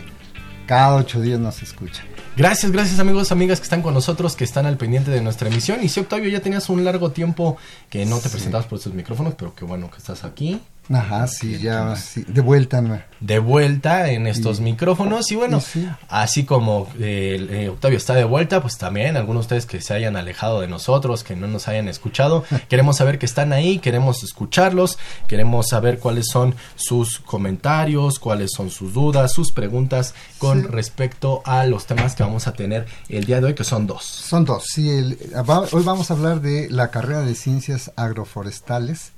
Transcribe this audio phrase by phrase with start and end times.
[0.66, 2.06] cada ocho días nos escuchan.
[2.36, 5.84] Gracias, gracias amigos, amigas que están con nosotros, que están al pendiente de nuestra emisión.
[5.84, 7.58] Y sí, Octavio, ya tenías un largo tiempo
[7.90, 10.60] que no te presentabas por estos micrófonos, pero qué bueno que estás aquí.
[10.92, 12.82] Ajá, sí, ya, sí, de vuelta.
[12.82, 13.02] ¿no?
[13.22, 15.62] De vuelta en estos micrófonos y bueno,
[16.10, 19.94] así como eh, eh, Octavio está de vuelta, pues también algunos de ustedes que se
[19.94, 24.24] hayan alejado de nosotros, que no nos hayan escuchado, queremos saber que están ahí, queremos
[24.24, 31.42] escucharlos, queremos saber cuáles son sus comentarios, cuáles son sus dudas, sus preguntas con respecto
[31.46, 34.04] a los temas que vamos a tener el día de hoy, que son dos.
[34.04, 39.14] Son dos, sí, hoy vamos a hablar de la carrera de ciencias agroforestales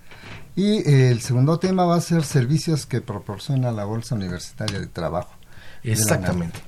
[0.55, 5.35] y el segundo tema va a ser servicios que proporciona la Bolsa Universitaria de Trabajo.
[5.91, 6.59] Exactamente.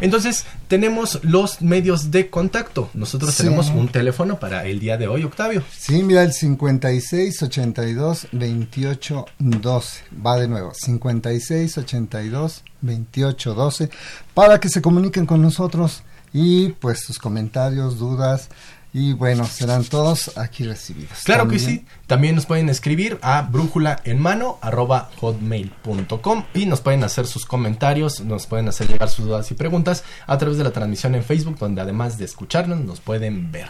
[0.00, 2.90] Entonces, tenemos los medios de contacto.
[2.94, 5.62] Nosotros tenemos un teléfono para el día de hoy, Octavio.
[5.76, 10.04] Sí, mira, el 56 82 28 12.
[10.24, 13.90] Va de nuevo, 56 82 28 12.
[14.32, 16.02] Para que se comuniquen con nosotros
[16.32, 18.48] y pues sus comentarios, dudas,
[18.96, 21.18] y bueno, serán todos aquí recibidos.
[21.24, 21.84] Claro que sí.
[22.06, 27.44] También nos pueden escribir a brújula en mano arroba hotmail.com y nos pueden hacer sus
[27.44, 31.24] comentarios, nos pueden hacer llegar sus dudas y preguntas a través de la transmisión en
[31.24, 33.66] Facebook, donde además de escucharnos, nos pueden ver.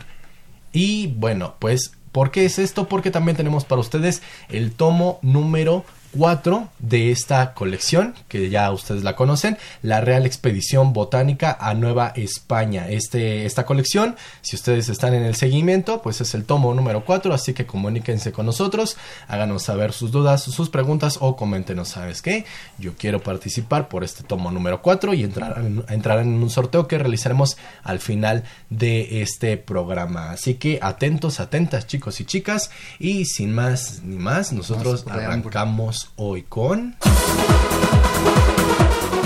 [0.75, 2.87] Y bueno, pues, ¿por qué es esto?
[2.87, 4.21] Porque también tenemos para ustedes
[4.51, 5.87] el tomo número
[6.17, 12.13] 4 de esta colección, que ya ustedes la conocen, la Real Expedición Botánica a Nueva
[12.17, 12.89] España.
[12.89, 17.35] Este, esta colección, si ustedes están en el seguimiento, pues es el tomo número 4,
[17.35, 18.97] así que comuníquense con nosotros,
[19.29, 22.45] háganos saber sus dudas, sus preguntas o coméntenos, ¿sabes qué?
[22.79, 26.99] Yo quiero participar por este tomo número 4 y entrarán, entrarán en un sorteo que
[26.99, 30.31] realizaremos al final de este programa.
[30.31, 36.43] Así que atentos, atentas chicos y chicas, y sin más ni más, nosotros arrancamos hoy
[36.43, 36.97] con...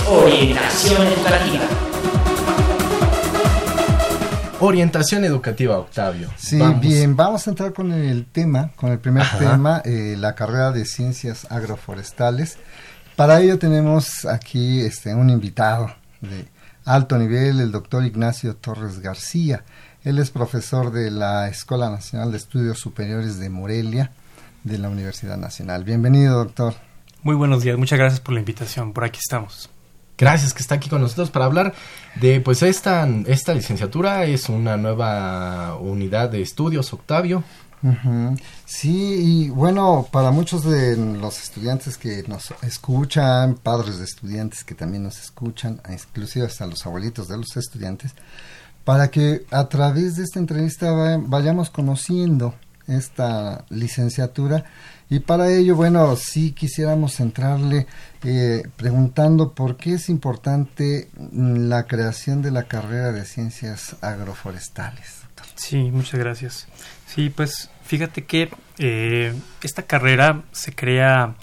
[0.09, 1.65] Orientación educativa.
[4.61, 6.31] Orientación educativa, Octavio.
[6.37, 10.73] Sí, bien, vamos a entrar con el tema, con el primer tema, eh, la carrera
[10.73, 12.59] de ciencias agroforestales.
[13.15, 16.49] Para ello tenemos aquí este, un invitado de
[16.85, 19.65] alto nivel, el doctor Ignacio Torres García.
[20.05, 24.11] Él es profesor de la Escuela Nacional de Estudios Superiores de Morelia
[24.69, 25.85] de la Universidad Nacional.
[25.85, 26.75] Bienvenido, doctor.
[27.23, 28.93] Muy buenos días, muchas gracias por la invitación.
[28.93, 29.71] Por aquí estamos.
[30.17, 31.75] Gracias que está aquí con nosotros para hablar
[32.17, 37.43] de pues esta esta licenciatura es una nueva unidad de estudios, Octavio.
[38.67, 44.75] Sí, y bueno, para muchos de los estudiantes que nos escuchan, padres de estudiantes que
[44.75, 48.15] también nos escuchan, inclusive hasta los abuelitos de los estudiantes,
[48.85, 52.55] para que a través de esta entrevista vayamos conociendo
[52.89, 54.65] esta licenciatura
[55.11, 57.87] y para ello, bueno, sí quisiéramos centrarle
[58.25, 65.23] eh, preguntando por qué es importante mm, la creación de la carrera de ciencias agroforestales.
[65.55, 66.67] Sí, muchas gracias.
[67.07, 69.33] Sí, pues fíjate que eh,
[69.63, 71.37] esta carrera se crea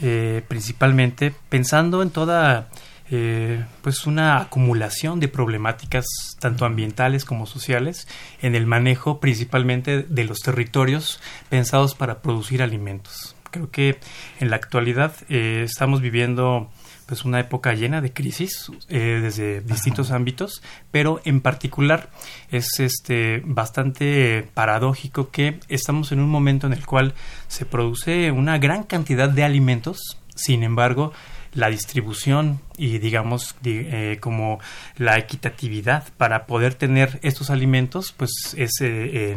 [0.00, 2.68] eh, principalmente pensando en toda
[3.10, 6.06] eh, pues una acumulación de problemáticas
[6.40, 8.08] tanto ambientales como sociales
[8.42, 13.36] en el manejo principalmente de los territorios pensados para producir alimentos.
[13.52, 13.98] Creo que
[14.40, 16.68] en la actualidad eh, estamos viviendo
[17.06, 20.60] pues una época llena de crisis eh, desde distintos ámbitos,
[20.90, 22.10] pero en particular
[22.50, 27.14] es este bastante paradójico que estamos en un momento en el cual
[27.46, 31.12] se produce una gran cantidad de alimentos, sin embargo,
[31.56, 34.60] la distribución y digamos eh, como
[34.96, 38.72] la equitatividad para poder tener estos alimentos pues es,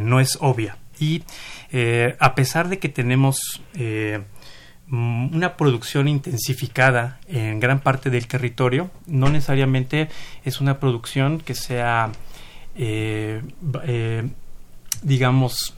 [0.00, 1.24] no es obvia y
[2.18, 3.60] a pesar de que tenemos
[4.90, 8.90] Mm, una producción intensificada en gran parte del territorio.
[9.06, 10.08] No necesariamente
[10.44, 12.10] es una producción que sea,
[12.74, 13.40] eh,
[13.84, 14.28] eh,
[15.02, 15.76] digamos,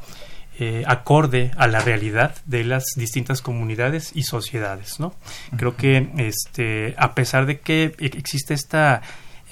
[0.59, 5.01] eh, acorde a la realidad de las distintas comunidades y sociedades.
[5.01, 5.15] ¿no?
[5.57, 9.03] Creo que este, a pesar de que existe esta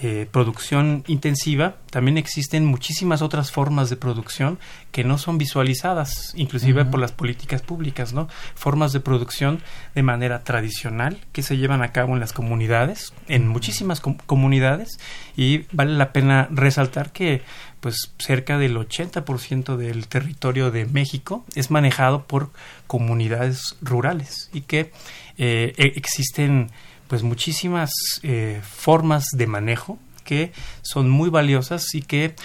[0.02, 4.58] eh, producción intensiva, también existen muchísimas otras formas de producción
[4.92, 8.26] que no son visualizadas, inclusive por las políticas públicas, ¿no?
[8.54, 9.60] Formas de producción
[9.94, 14.98] de manera tradicional que se llevan a cabo en las comunidades, en muchísimas comunidades,
[15.36, 17.42] y vale la pena resaltar que
[17.80, 22.50] pues cerca del 80% del territorio de México es manejado por
[22.86, 24.92] comunidades rurales y que
[25.38, 26.70] eh, e-, existen
[27.08, 27.90] pues muchísimas
[28.22, 32.36] eh, formas de manejo que son muy valiosas y que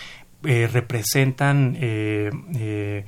[0.44, 3.06] eh, representan eh,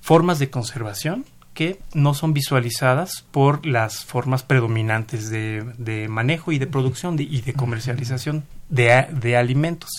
[0.00, 1.26] formas de conservación
[1.58, 7.52] que no son visualizadas por las formas predominantes de, manejo y de producción y de
[7.52, 9.90] comercialización de, de, alimentos.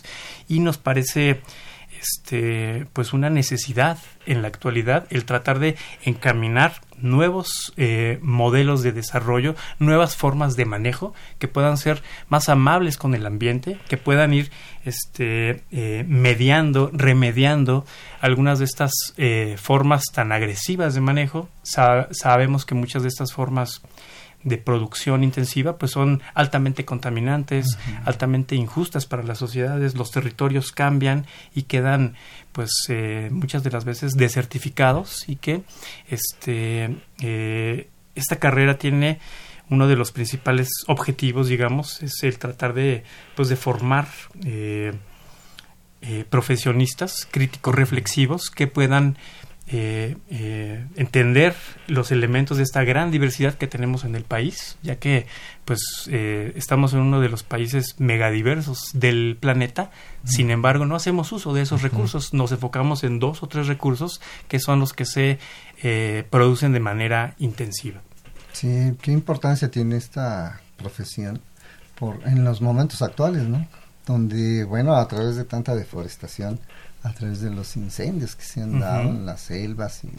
[0.48, 1.42] Y nos parece
[2.00, 8.92] este, pues una necesidad en la actualidad el tratar de encaminar nuevos eh, modelos de
[8.92, 14.34] desarrollo, nuevas formas de manejo que puedan ser más amables con el ambiente, que puedan
[14.34, 14.51] ir
[14.86, 17.86] este, eh, mediando, remediando
[18.22, 21.50] algunas de estas eh, formas tan agresivas de manejo.
[21.63, 23.81] sabemos que muchas de estas formas
[24.44, 31.26] de producción intensiva pues son altamente contaminantes, altamente injustas para las sociedades, los territorios cambian
[31.54, 32.16] y quedan
[32.52, 35.64] pues eh, muchas de las veces desertificados y que
[36.08, 39.20] este eh, esta carrera tiene
[39.70, 43.04] uno de los principales objetivos digamos es el tratar de
[43.36, 44.08] pues de formar
[44.46, 44.94] eh,
[46.30, 49.18] profesionistas críticos reflexivos que puedan
[49.71, 51.56] eh, eh, entender
[51.86, 55.27] los elementos de esta gran diversidad que tenemos en el país, ya que
[55.63, 59.92] pues eh, estamos en uno de los países megadiversos del planeta,
[60.24, 64.21] sin embargo no hacemos uso de esos recursos, nos enfocamos en dos o tres recursos
[64.48, 65.38] que son los que se
[66.31, 68.01] producen de manera intensiva.
[68.54, 71.42] Sí, qué importancia tiene esta profesión
[71.94, 73.68] por en los momentos actuales, ¿no?
[74.07, 76.60] Donde, bueno, a través de tanta deforestación,
[77.04, 80.12] a través de los incendios que se han dado en las selvas y,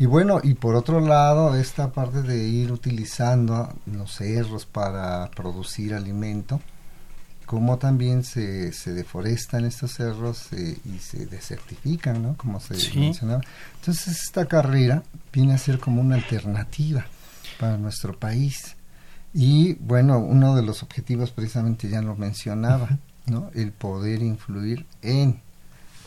[0.00, 5.92] y bueno, y por otro lado, esta parte de ir utilizando los cerros para producir
[5.92, 6.58] alimento,
[7.44, 12.36] como también se, se deforestan estos cerros eh, y se desertifican, ¿no?
[12.38, 13.42] Como se mencionaba.
[13.74, 15.02] Entonces, esta carrera
[15.34, 17.04] viene a ser como una alternativa
[17.58, 18.76] para nuestro país.
[19.34, 22.88] Y bueno, uno de los objetivos precisamente ya lo mencionaba,
[23.26, 23.50] ¿no?
[23.54, 25.42] El poder influir en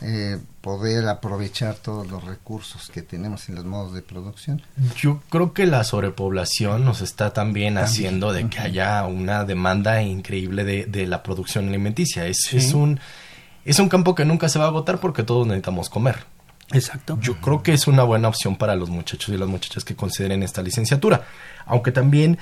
[0.02, 4.62] eh, poder aprovechar todos los recursos que tenemos en los modos de producción.
[4.96, 10.64] Yo creo que la sobrepoblación nos está también, haciendo de que haya una demanda increíble
[10.64, 12.26] de, la producción alimenticia.
[12.26, 12.98] Es, es, un,
[13.64, 16.24] es un campo que nunca se va a agotar porque todos necesitamos comer.
[16.72, 17.18] Exacto.
[17.20, 20.42] Yo creo que es una buena opción para los muchachos y las muchachas que consideren
[20.42, 21.26] esta licenciatura.
[21.66, 22.38] Aunque también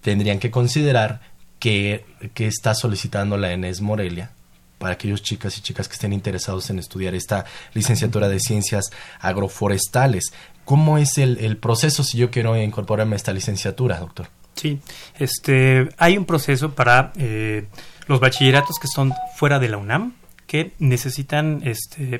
[0.00, 1.20] tendrían que considerar
[1.58, 2.04] que,
[2.34, 4.32] que está solicitando la ENES Morelia
[4.80, 7.44] para aquellos chicas y chicas que estén interesados en estudiar esta
[7.74, 10.32] licenciatura de ciencias agroforestales.
[10.64, 14.28] ¿Cómo es el, proceso si yo quiero incorporarme a esta licenciatura, doctor?
[14.54, 14.80] Sí,
[15.18, 17.66] este, hay un proceso para eh,
[18.06, 20.14] los bachilleratos que son fuera de la UNAM
[20.46, 22.18] que necesitan, este,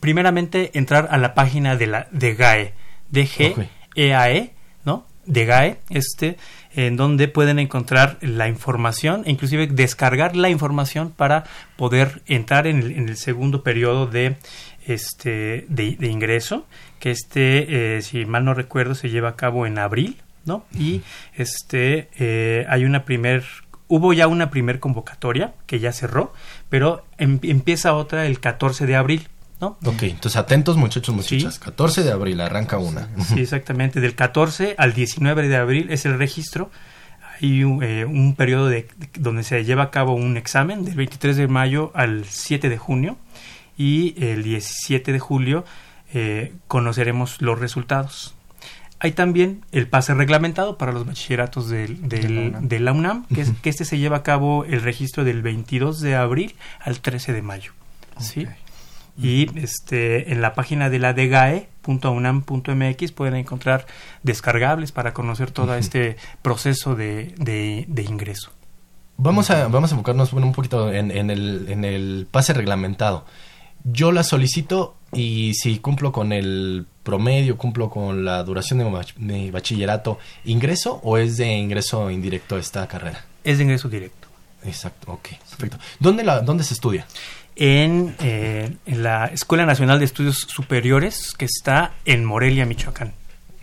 [0.00, 2.74] primeramente entrar a la página de la de GAE,
[3.08, 4.52] de G E A E,
[4.84, 5.06] ¿no?
[5.24, 6.36] De GAE, este,
[6.74, 11.44] en donde pueden encontrar la información e inclusive descargar la información para
[11.76, 14.36] poder entrar en el, segundo periodo de
[14.86, 16.66] este de, ingreso
[16.98, 21.02] que este eh, si mal no recuerdo se lleva a cabo en abril no y
[21.34, 23.44] este eh, hay una primer
[23.88, 26.32] hubo ya una primer convocatoria que ya cerró
[26.68, 29.28] pero em, empieza otra el 14 de abril
[29.62, 29.78] ¿No?
[29.84, 31.58] Ok, entonces atentos muchachos, muchachas.
[31.60, 33.08] 14 de abril arranca una.
[33.28, 34.00] Sí, exactamente.
[34.00, 36.70] Del 14 al 19 de abril es el registro.
[37.40, 41.36] Hay un, eh, un periodo de, donde se lleva a cabo un examen del 23
[41.36, 43.16] de mayo al 7 de junio
[43.78, 45.64] y el 17 de julio
[46.12, 48.34] eh, conoceremos los resultados.
[48.98, 52.68] Hay también el pase reglamentado para los bachilleratos del, del- De la UNAM.
[52.68, 56.00] de la UNAM, que, es- que este se lleva a cabo el registro del 22
[56.00, 57.72] de abril al 13 de mayo.
[58.18, 58.46] ¿sí?
[59.20, 63.86] Y este, en la página de la DGAE.unam.mx pueden encontrar
[64.22, 68.50] descargables para conocer todo este proceso de, de- de ingreso.
[69.18, 73.24] Vamos a, vamos a enfocarnos bueno, un poquito en, en el, en el pase reglamentado.
[73.84, 78.86] Yo la solicito y si cumplo con el promedio, cumplo con la duración de
[79.18, 83.24] mi bachillerato, ¿ingreso o es de ingreso indirecto esta carrera?
[83.44, 84.28] Es de ingreso directo.
[84.64, 85.78] Exacto, ok, perfecto.
[85.98, 87.04] ¿Dónde, la, dónde se estudia?
[87.54, 93.12] En, eh, en la Escuela Nacional de Estudios Superiores, que está en Morelia, Michoacán.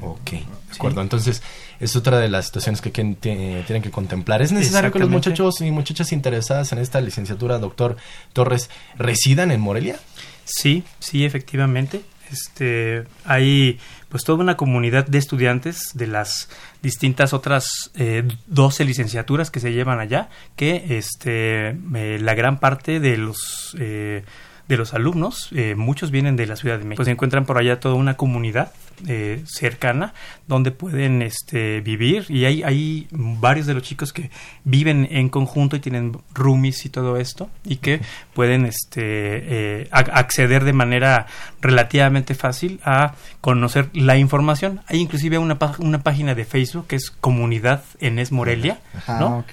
[0.02, 1.02] Ok, de acuerdo.
[1.02, 1.42] Entonces,
[1.80, 4.42] es otra de las situaciones que, tienen que contemplar.
[4.42, 7.98] ¿Es necesario que los muchachos y muchachas interesadas en esta licenciatura, doctor
[8.34, 10.00] Torres, residan en Morelia?
[10.46, 12.02] Sí, sí, efectivamente.
[12.32, 16.50] Este, hay pues toda una comunidad de estudiantes de las
[16.82, 23.00] distintas otras eh, 12 licenciaturas que se llevan allá, que este, eh, la gran parte
[23.00, 24.24] de los eh,
[24.70, 26.98] de los alumnos, eh, muchos vienen de la Ciudad de México.
[27.04, 28.72] Pues encuentran por allá toda una comunidad
[29.08, 30.14] eh, cercana
[30.48, 34.30] donde pueden este, vivir y hay, hay varios de los chicos que
[34.66, 38.02] viven en conjunto y tienen roomies y todo esto y que
[38.34, 41.28] pueden este, eh, ac- acceder de manera
[41.62, 44.82] relativamente fácil a conocer la información.
[44.88, 48.80] Hay inclusive una, una página de Facebook que es Comunidad Enes Morelia,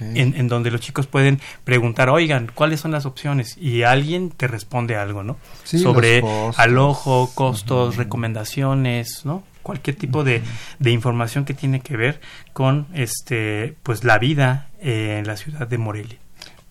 [0.01, 3.57] en, en donde los chicos pueden preguntar, oigan, ¿cuáles son las opciones?
[3.57, 5.39] Y alguien te responde algo, ¿no?
[5.65, 6.59] Sí, Sobre costos.
[6.59, 9.43] alojo, costos, recomendaciones, ¿no?
[9.63, 10.43] Cualquier tipo de,
[10.79, 12.21] de información que tiene que ver
[12.53, 16.19] con este pues la vida eh, en la ciudad de Morelia.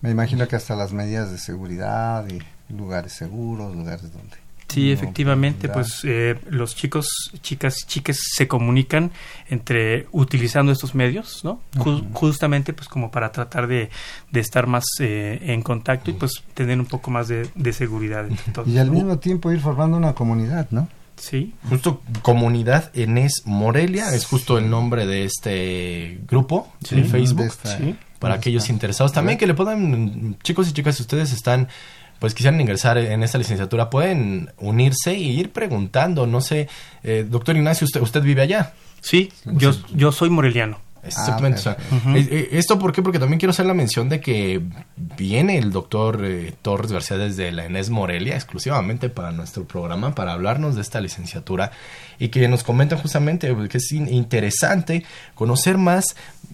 [0.00, 2.40] Me imagino que hasta las medidas de seguridad y
[2.72, 4.36] lugares seguros, lugares donde...
[4.68, 7.08] Sí, efectivamente, pues eh, los chicos,
[7.40, 9.10] chicas, chicas se comunican
[9.48, 11.60] entre utilizando estos medios, ¿no?
[11.76, 13.90] Ju- justamente, pues como para tratar de,
[14.32, 18.26] de estar más eh, en contacto y pues tener un poco más de, de seguridad
[18.26, 18.68] entre todos.
[18.68, 20.88] Y al mismo tiempo ir formando una comunidad, ¿no?
[21.16, 27.40] Sí, Justo Comunidad Enes Morelia es justo el nombre de este grupo Sí, de Facebook.
[27.42, 27.96] de esta- sí.
[28.18, 29.12] para aquellos interesados.
[29.14, 31.68] También que le puedan, chicos y chicas, si ustedes están,
[32.18, 36.26] pues quisieran ingresar en esta licenciatura, pueden unirse e ir preguntando.
[36.26, 36.68] No sé,
[37.02, 38.72] eh, doctor Ignacio, usted, usted vive allá.
[39.00, 40.85] sí, yo, yo soy moreliano.
[41.06, 41.60] Exactamente.
[41.70, 42.10] Ujú.
[42.16, 43.02] eh, eh, ¿Esto por qué?
[43.02, 44.62] Porque también quiero hacer la mención de que
[45.16, 50.32] viene el doctor eh, Torres García desde la Enes Morelia exclusivamente para nuestro programa, para
[50.32, 51.70] hablarnos de esta licenciatura
[52.18, 56.04] y que nos comenta justamente que es in- interesante conocer más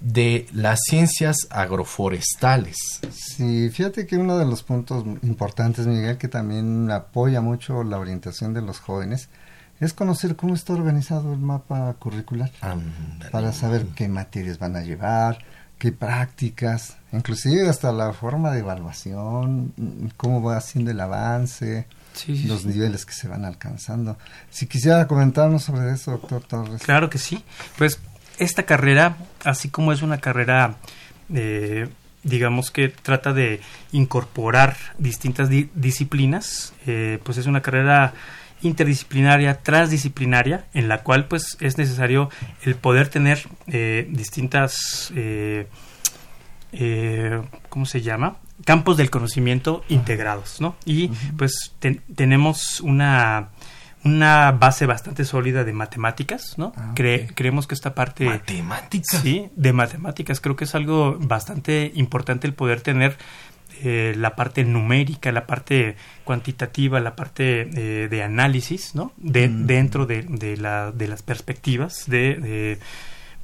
[0.01, 2.77] de las ciencias agroforestales.
[3.13, 8.55] Sí, fíjate que uno de los puntos importantes, Miguel, que también apoya mucho la orientación
[8.55, 9.29] de los jóvenes,
[9.85, 12.51] es conocer cómo está organizado el mapa curricular
[13.31, 15.39] para saber qué materias van a llevar,
[15.79, 19.73] qué prácticas, inclusive hasta la forma de evaluación,
[20.17, 22.69] cómo va haciendo el avance, Sí, sí, los sí.
[22.69, 24.19] niveles que se van alcanzando.
[24.51, 26.83] Si quisiera comentarnos sobre eso, doctor Torres.
[26.83, 27.43] Claro que sí.
[27.79, 27.99] Pues
[28.39, 30.75] esta carrera, así como es una carrera,
[31.33, 31.89] eh,
[32.23, 33.61] digamos que trata de
[33.93, 38.13] incorporar distintas di- disciplinas, eh, pues es una carrera
[38.63, 42.31] interdisciplinaria, transdisciplinaria, en la cual pues es necesario
[42.63, 45.67] el poder tener eh, distintas, eh,
[46.73, 48.37] eh, ¿cómo se llama?
[48.65, 50.77] Campos del conocimiento integrados, ¿no?
[50.85, 53.51] Y pues ten- tenemos una
[54.05, 56.73] una base bastante sólida de matemáticas, ¿no?
[56.77, 59.21] Ah, Cre- creemos que esta parte Matemáticas.
[59.23, 60.41] Sí, de matemáticas.
[60.41, 63.17] Creo que es algo bastante importante el poder tener
[63.85, 69.13] eh, la parte numérica, la parte cuantitativa, la parte eh, de análisis, ¿no?
[69.17, 72.79] De, Dentro de, de la, de las perspectivas de,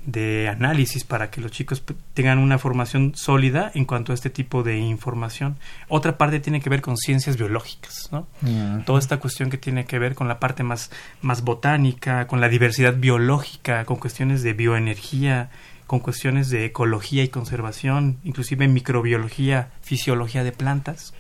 [0.07, 1.83] de, análisis para que los chicos
[2.15, 5.57] tengan una formación sólida en cuanto a este tipo de información.
[5.89, 8.27] Otra parte tiene que ver con ciencias biológicas, ¿no?
[8.41, 8.85] Mm.
[8.85, 10.91] toda esta cuestión que tiene que ver con la parte más,
[11.21, 15.51] más botánica, con la diversidad biológica, con cuestiones de bioenergía,
[15.89, 21.15] con cuestiones de ecología y conservación, inclusive microbiología, fisiología de plantas,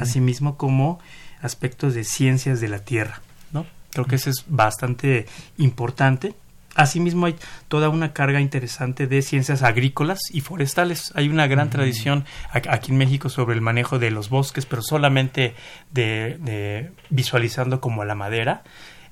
[0.00, 0.98] asimismo como
[1.40, 3.66] aspectos de ciencias de la tierra, ¿no?
[3.92, 5.26] Creo que eso es bastante
[5.58, 6.34] importante.
[6.74, 7.36] Asimismo hay
[7.68, 11.12] toda una carga interesante de ciencias agrícolas y forestales.
[11.14, 15.54] Hay una gran tradición aquí en México sobre el manejo de los bosques, pero solamente
[15.92, 18.64] de, de visualizando como la madera.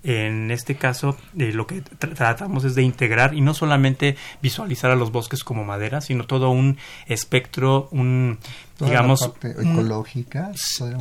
[0.05, 4.91] En este caso, eh, lo que tra- tratamos es de integrar y no solamente visualizar
[4.93, 6.77] a los bosques como madera, sino todo un
[7.07, 8.39] espectro, un
[8.79, 10.51] Toda digamos, la parte mm, ecológica.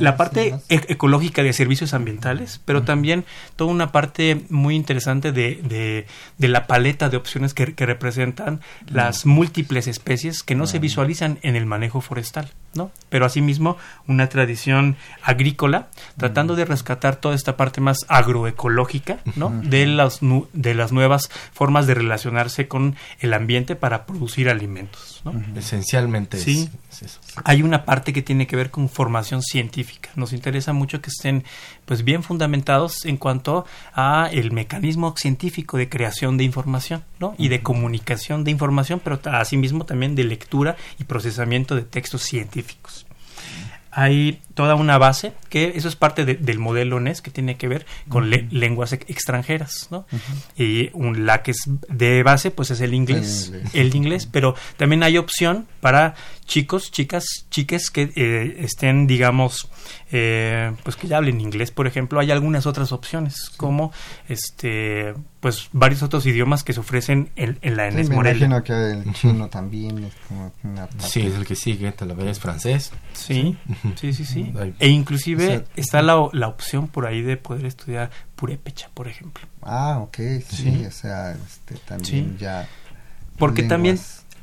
[0.00, 3.24] la parte ecológica de servicios ambientales, pero también
[3.56, 6.06] toda una parte muy interesante de, de,
[6.38, 11.38] de la paleta de opciones que, que representan las múltiples especies que no se visualizan
[11.42, 12.90] en el manejo forestal, ¿no?
[13.10, 13.76] Pero asimismo
[14.08, 19.50] una tradición agrícola tratando de rescatar toda esta parte más agroecológica, ¿no?
[19.62, 25.17] De las nu- de las nuevas formas de relacionarse con el ambiente para producir alimentos,
[25.32, 25.58] ¿no?
[25.58, 26.70] Esencialmente es- Sí.
[26.90, 27.20] es eso.
[27.44, 30.10] Hay una parte que tiene que ver con formación científica.
[30.16, 31.44] Nos interesa mucho que estén
[31.84, 37.34] pues bien fundamentados en cuanto a el mecanismo científico de creación de información, ¿no?
[37.38, 43.06] Y de comunicación de información, pero asimismo también de lectura y procesamiento de textos científicos.
[43.90, 47.68] Hay toda una base que eso es parte de- del modelo NES que tiene que
[47.68, 50.04] ver con le- lenguas ex- extranjeras, ¿no?
[50.56, 53.74] Y un- la que es de base pues es el inglés, El inglés.
[53.74, 59.68] el inglés, pero también hay opción para chicos, chicas, chiques que eh, estén, digamos,
[60.10, 62.18] eh, pues que ya hablen inglés, por ejemplo.
[62.18, 63.92] Hay algunas otras opciones, como
[64.28, 68.46] este, pues varios otros idiomas que se ofrecen en, en la Sí, ENES me Morelia.
[68.46, 68.72] imagino que
[69.08, 71.04] el chino también es como una parte.
[71.06, 72.92] Sí, es el que sigue, tal vez es francés.
[73.12, 73.56] Sí,
[73.96, 74.47] sí, sí, sí.
[74.78, 79.08] E inclusive O sea, está la, la opción por ahí de poder estudiar purépecha, por
[79.08, 79.46] ejemplo.
[79.62, 80.16] Ah, ok,
[80.48, 80.84] sí, Sí.
[80.86, 82.36] o sea, este, también Sí.
[82.38, 82.68] ya.
[83.38, 83.98] Porque también,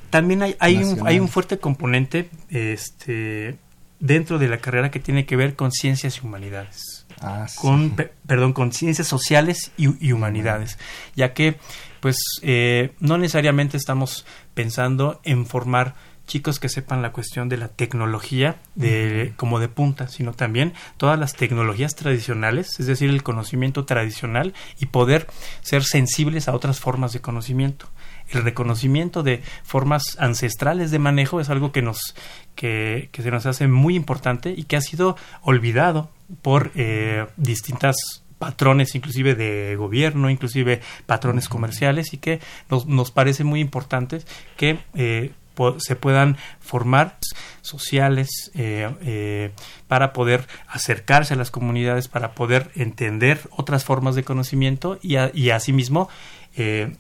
[0.09, 3.57] también hay, hay, un, hay un fuerte componente este,
[3.99, 7.05] dentro de la carrera que tiene que ver con ciencias y humanidades.
[7.21, 7.57] Ah, sí.
[7.59, 10.77] Con, pe- perdón, con ciencias sociales y, y humanidades,
[11.15, 11.57] ya que
[12.01, 15.95] pues eh, no necesariamente estamos pensando en formar
[16.25, 21.19] chicos que sepan la cuestión de la tecnología de, como de punta, sino también todas
[21.19, 25.27] las tecnologías tradicionales, es decir, el conocimiento tradicional y poder
[25.61, 27.87] ser sensibles a otras formas de conocimiento.
[28.29, 32.15] El reconocimiento de formas ancestrales de manejo es algo que nos
[32.55, 36.09] que, que se nos hace muy importante y que ha sido olvidado
[36.41, 37.95] por eh, distintas
[38.39, 42.39] patrones inclusive de gobierno, inclusive patrones comerciales y que
[42.69, 44.21] nos, nos parece muy importante
[44.57, 45.31] que eh,
[45.77, 47.17] se puedan formar
[47.61, 49.51] sociales eh, eh,
[49.87, 56.09] para poder acercarse a las comunidades, para poder entender otras formas de conocimiento y, asimismo
[56.55, 56.95] eh,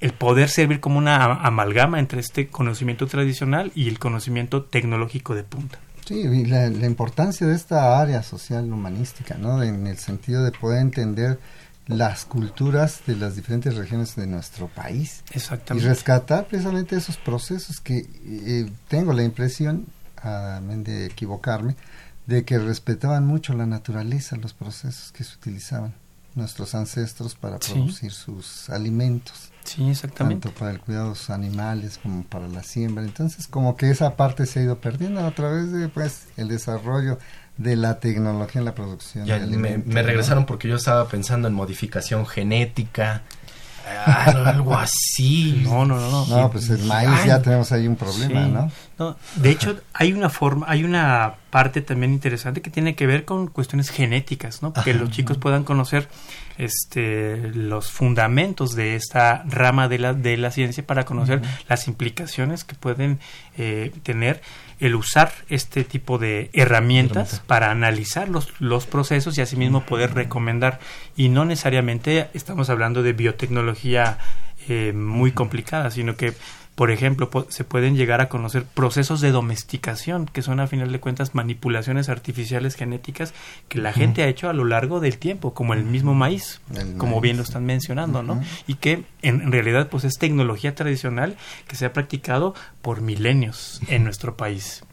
[0.00, 5.44] el poder servir como una amalgama entre este conocimiento tradicional y el conocimiento tecnológico de
[5.44, 5.78] punta.
[6.04, 9.62] Sí, y la, la importancia de esta área social humanística, ¿no?
[9.62, 11.38] En el sentido de poder entender
[11.86, 15.88] las culturas de las diferentes regiones de nuestro país y Exactamente.
[15.88, 19.86] rescatar precisamente esos procesos que eh, tengo la impresión,
[20.22, 21.74] amén de equivocarme,
[22.26, 25.92] de que respetaban mucho la naturaleza, los procesos que se utilizaban
[26.36, 27.72] nuestros ancestros para Sí.
[27.72, 30.48] producir sus alimentos, Sí, exactamente.
[30.48, 33.04] tanto para el cuidado de sus animales como para la siembra.
[33.04, 37.18] Entonces, como que esa parte se ha ido perdiendo a través de pues el desarrollo
[37.56, 41.54] de la tecnología en la producción Ya de me, regresaron porque yo estaba pensando en
[41.54, 43.22] modificación genética,
[44.06, 45.60] algo así.
[45.64, 46.26] No, no, no, no.
[46.26, 48.50] No, pues el maíz Ay, ya tenemos ahí un problema, Sí.
[48.50, 48.72] ¿no?
[48.98, 53.24] No, de hecho, hay una forma, hay una parte también interesante que tiene que ver
[53.24, 54.72] con cuestiones genéticas, ¿no?
[54.72, 56.08] Que los chicos puedan conocer
[56.58, 62.64] este los fundamentos de esta rama de la, de la ciencia para conocer las implicaciones
[62.64, 63.18] que pueden
[63.56, 64.42] eh, tener
[64.80, 67.46] el usar este tipo de herramientas Herramienta.
[67.46, 70.80] para analizar los, los procesos y asimismo poder recomendar.
[71.16, 74.18] Y no necesariamente estamos hablando de biotecnología
[74.68, 76.34] eh, muy complicada, sino que,
[76.74, 80.90] por ejemplo, po- se pueden llegar a conocer procesos de domesticación, que son a final
[80.90, 83.34] de cuentas manipulaciones artificiales genéticas
[83.68, 86.96] que la gente ha hecho a lo largo del tiempo, como el mismo maíz, El
[86.96, 87.22] como maíz.
[87.22, 88.40] bien lo están mencionando, ¿no?
[88.66, 91.36] Y que en, en realidad pues es tecnología tradicional
[91.68, 94.84] que se ha practicado por milenios en nuestro país.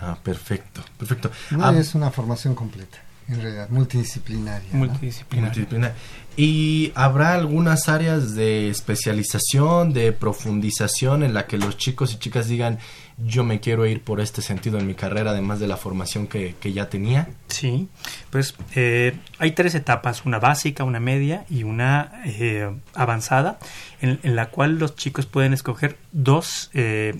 [0.00, 1.30] Ah, perfecto, perfecto.
[1.50, 4.68] No, Ah, es una formación completa, en realidad, multidisciplinaria.
[4.72, 4.78] ¿no?
[4.78, 5.46] Multidisciplinar.
[5.46, 5.94] multidisciplinar.
[6.36, 12.48] ¿Y habrá algunas áreas de especialización, de profundización en la que los chicos y chicas
[12.48, 12.78] digan,
[13.18, 16.56] yo me quiero ir por este sentido en mi carrera, además de la formación que,
[16.60, 17.28] que ya tenía?
[17.46, 17.88] Sí,
[18.30, 23.58] pues eh, hay tres etapas, una básica, una media y una eh, avanzada,
[24.00, 27.14] en, en la cual los chicos pueden escoger dos eh,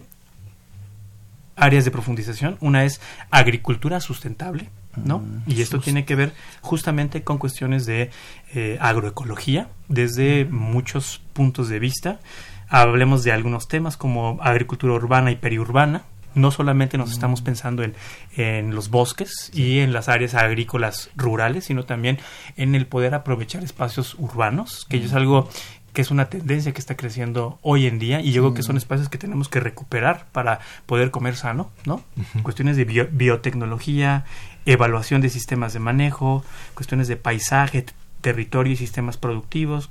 [1.56, 2.56] áreas de profundización.
[2.60, 5.22] Una es agricultura sustentable, ¿no?
[5.46, 8.11] y esto tiene que ver justamente con cuestiones de
[8.54, 12.20] eh, agroecología desde muchos puntos de vista.
[12.68, 16.02] Hablemos de algunos temas como agricultura urbana y periurbana.
[16.35, 17.94] No solamente nos estamos pensando en,
[18.37, 22.18] en los bosques y en las áreas agrícolas rurales, sino también
[22.57, 25.48] en el poder aprovechar espacios urbanos, que es algo
[25.92, 28.76] que es una tendencia que está creciendo hoy en día y yo creo que son
[28.76, 32.02] espacios que tenemos que recuperar para poder comer sano, ¿no?
[32.42, 34.24] Cuestiones de bio- biotecnología,
[34.66, 37.87] evaluación de sistemas de manejo, cuestiones de paisaje,
[38.20, 39.90] territorio y sistemas productivos,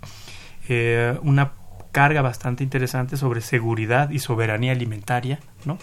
[0.67, 1.51] eh, una
[1.91, 5.77] carga bastante interesante sobre seguridad y soberanía alimentaria, ¿no?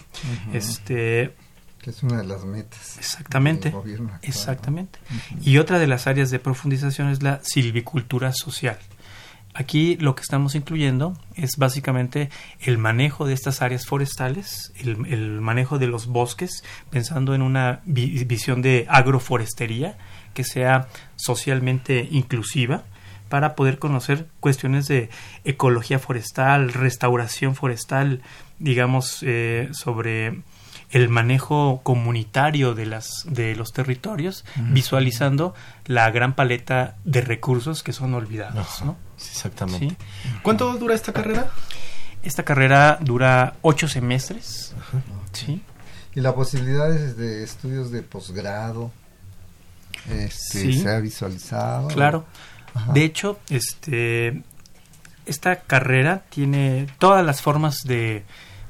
[0.53, 1.33] Este,
[1.81, 2.97] Que es una de las metas.
[2.97, 3.69] Exactamente.
[3.69, 4.27] del gobierno actual, ¿no?
[4.29, 4.99] Exactamente.
[5.41, 8.77] Y otra de las áreas de profundización es la silvicultura social.
[9.53, 12.29] Aquí lo que estamos incluyendo es básicamente
[12.61, 18.23] el manejo de estas áreas forestales, el, manejo de los bosques, pensando en una vi-
[18.23, 19.97] visión de agroforestería
[20.33, 20.87] que sea
[21.17, 22.83] socialmente inclusiva
[23.27, 25.09] para poder conocer cuestiones de
[25.43, 28.21] ecología forestal, restauración forestal,
[28.59, 30.41] digamos, eh, sobre
[30.91, 35.53] el manejo comunitario de las de los territorios, visualizando
[35.85, 38.97] la gran paleta de recursos que son olvidados, ¿no?
[39.17, 39.89] exactamente.
[39.89, 39.97] Sí.
[40.43, 41.49] ¿Cuánto dura esta carrera?
[42.23, 44.75] Esta carrera dura ocho semestres,
[45.31, 45.61] sí,
[46.13, 48.91] Y la posibilidad es de estudios de posgrado.
[50.09, 50.73] Este, Sí.
[50.81, 51.87] se ha visualizado.
[51.87, 52.25] claro.
[52.73, 52.93] Ajá.
[52.93, 54.43] De hecho, este
[55.25, 58.23] esta carrera tiene todas las formas de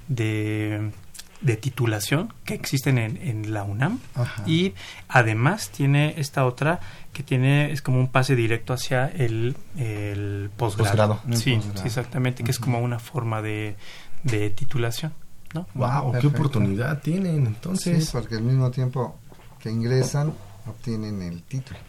[0.08, 0.92] de,
[1.41, 4.43] de titulación que existen en, en la UNAM Ajá.
[4.45, 4.73] y
[5.08, 6.80] además tiene esta otra
[7.13, 11.19] que tiene es como un pase directo hacia el, el posgrado.
[11.34, 13.75] Sí, exactamente, que es como una forma de,
[14.23, 15.13] de titulación,
[15.54, 15.67] ¿no?
[15.73, 17.41] Wow, qué oportunidad tienen.
[17.41, 19.19] Sí, Entonces, porque al mismo tiempo
[19.60, 20.34] que ingresan,
[20.65, 21.80] obtienen el título.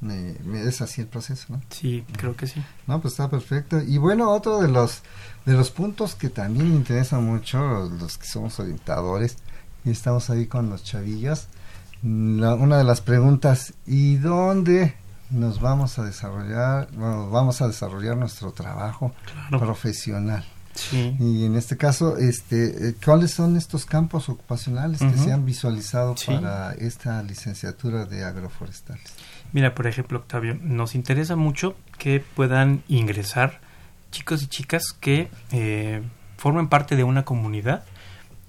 [0.00, 0.36] Me-
[0.68, 1.60] es así el proceso, ¿no?
[1.70, 2.62] Sí, creo que sí.
[2.86, 3.80] No, pues está perfecto.
[3.82, 5.02] Y bueno, otro de los
[5.46, 9.36] de los puntos que también me interesan mucho, los, los que somos orientadores,
[9.84, 11.46] y estamos ahí con los chavillos,
[12.02, 14.94] la- una de las preguntas, ¿y dónde
[15.30, 19.58] nos vamos a desarrollar, bueno, vamos a desarrollar nuestro trabajo Claro.
[19.60, 20.44] profesional?
[20.90, 21.16] Sí.
[21.20, 26.16] Y en este caso, este, eh, ¿cuáles son estos campos ocupacionales que se han visualizado
[26.16, 26.26] Sí.
[26.32, 29.04] para esta licenciatura de agroforestales?
[29.52, 33.60] Mira, por ejemplo, Octavio, nos interesa mucho que puedan ingresar
[34.10, 36.02] chicos y chicas que eh,
[36.36, 37.84] formen parte de una comunidad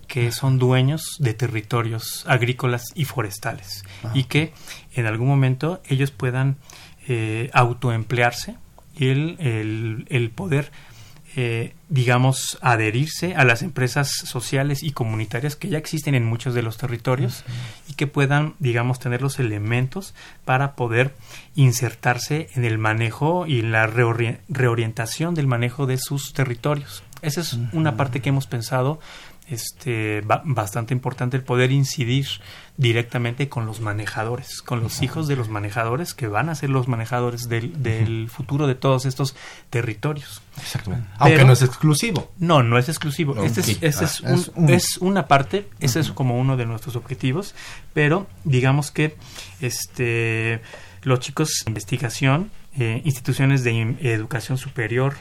[0.07, 4.53] que son dueños de territorios agrícolas y forestales y que
[4.93, 6.57] en algún momento ellos puedan
[7.07, 8.55] eh, autoemplearse
[8.93, 10.71] y el, el, el poder
[11.35, 16.61] eh, digamos, adherirse a las empresas sociales y comunitarias que ya existen en muchos de
[16.61, 17.43] los territorios
[17.87, 20.13] y que puedan, digamos, tener los elementos
[20.43, 21.13] para poder
[21.55, 27.03] insertarse en el manejo y en la reori- reorientación del manejo de sus territorios.
[27.21, 28.99] Esa es una parte que hemos pensado
[29.47, 32.25] este ba- bastante importante el poder incidir
[32.81, 36.87] directamente con los manejadores, con los hijos de los manejadores que van a ser los
[36.87, 39.35] manejadores del, del futuro de todos estos
[39.69, 40.41] territorios.
[40.57, 41.07] exactamente.
[41.19, 42.31] Aunque Pero- no es exclusivo.
[42.39, 43.41] No, no es exclusivo.
[43.43, 46.57] Este es, este es, Ah, un- es un- es una parte, ese es como uno
[46.57, 47.53] de nuestros objetivos,
[47.93, 49.15] pero digamos que
[49.59, 50.61] este
[51.03, 55.15] los chicos de investigación, eh, instituciones de in- educación superior,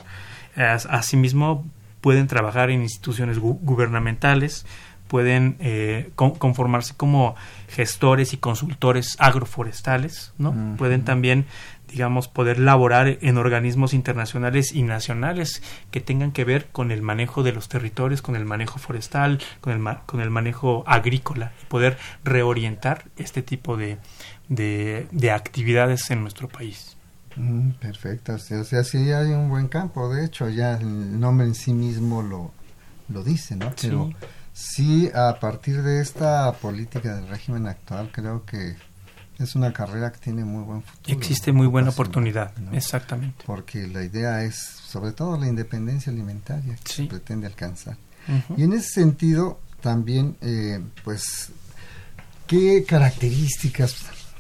[0.56, 1.66] as- asimismo
[2.00, 4.64] pueden trabajar en instituciones gu- gubernamentales,
[5.10, 7.34] pueden eh, con- conformarse como
[7.68, 10.54] gestores y consultores agroforestales, ¿no?
[10.78, 11.46] Pueden también,
[11.88, 17.42] digamos, poder laborar en organismos internacionales y nacionales que tengan que ver con el manejo
[17.42, 21.66] de los territorios, con el manejo forestal, con el, ma- con el manejo agrícola y
[21.66, 23.98] poder reorientar este tipo de,
[24.48, 26.96] de, de actividades en nuestro país.
[27.34, 31.54] Mm, perfecto, o sea, sí hay un buen campo, de hecho, ya el nombre en
[31.56, 32.52] sí mismo lo,
[33.08, 33.72] lo dice, ¿no?
[33.82, 34.16] Pero sí,
[35.14, 38.76] a partir de esta política del régimen actual, creo que
[39.38, 41.16] es una carrera que tiene muy buen futuro.
[41.16, 42.72] Existe muy buena oportunidad, ¿no?
[42.72, 43.42] exactamente.
[43.46, 47.02] Porque la idea es, sobre todo, la independencia alimentaria que Sí.
[47.04, 47.96] se pretende alcanzar.
[48.56, 51.48] Y en ese sentido, también, eh, pues,
[52.46, 53.96] ¿qué características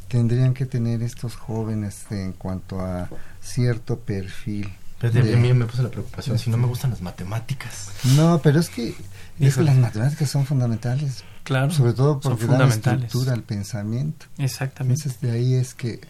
[0.08, 3.08] tendrían que tener estos jóvenes en cuanto a
[3.40, 4.70] cierto perfil?
[5.00, 7.88] Pero de- a mí me puse la preocupación, si no me gustan las matemáticas.
[8.16, 8.94] No, pero es que,
[9.40, 13.04] es que las matemáticas son fundamentales, Claro, sobre todo son porque dan fundamentales.
[13.06, 14.26] estructura al pensamiento.
[14.38, 15.02] Exactamente.
[15.02, 16.00] Entonces, de ahí es que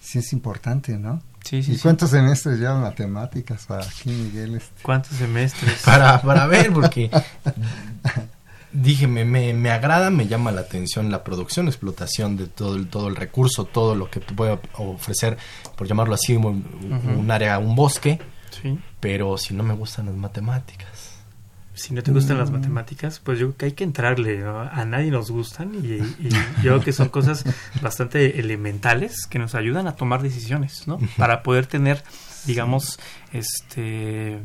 [0.00, 1.22] sí es importante, ¿no?
[1.44, 1.82] Sí, sí, ¿Y sí.
[1.82, 4.56] cuántos semestres llevan matemáticas para aquí, Miguel?
[4.56, 4.82] Este?
[4.82, 5.82] ¿Cuántos semestres?
[5.84, 7.10] Para, para ver, porque
[8.72, 12.88] dije, me, me, me agrada, me llama la atención la producción, explotación de todo el,
[12.88, 15.38] todo el recurso, todo lo que te puede ofrecer,
[15.76, 16.64] por llamarlo así, un,
[17.04, 17.20] Ujú.
[17.20, 18.18] un área, un bosque,
[18.62, 18.78] Sí.
[19.00, 21.14] pero si no me gustan las matemáticas.
[21.74, 22.40] Si no te gustan Mm.
[22.40, 24.38] las matemáticas, pues yo creo que hay que entrarle.
[24.38, 24.60] ¿no?
[24.62, 27.44] A nadie nos gustan y, y yo creo que son cosas
[27.82, 30.98] bastante elementales que nos ayudan a tomar decisiones, ¿no?
[31.16, 32.02] Para poder tener
[32.46, 32.98] digamos,
[33.32, 34.38] este,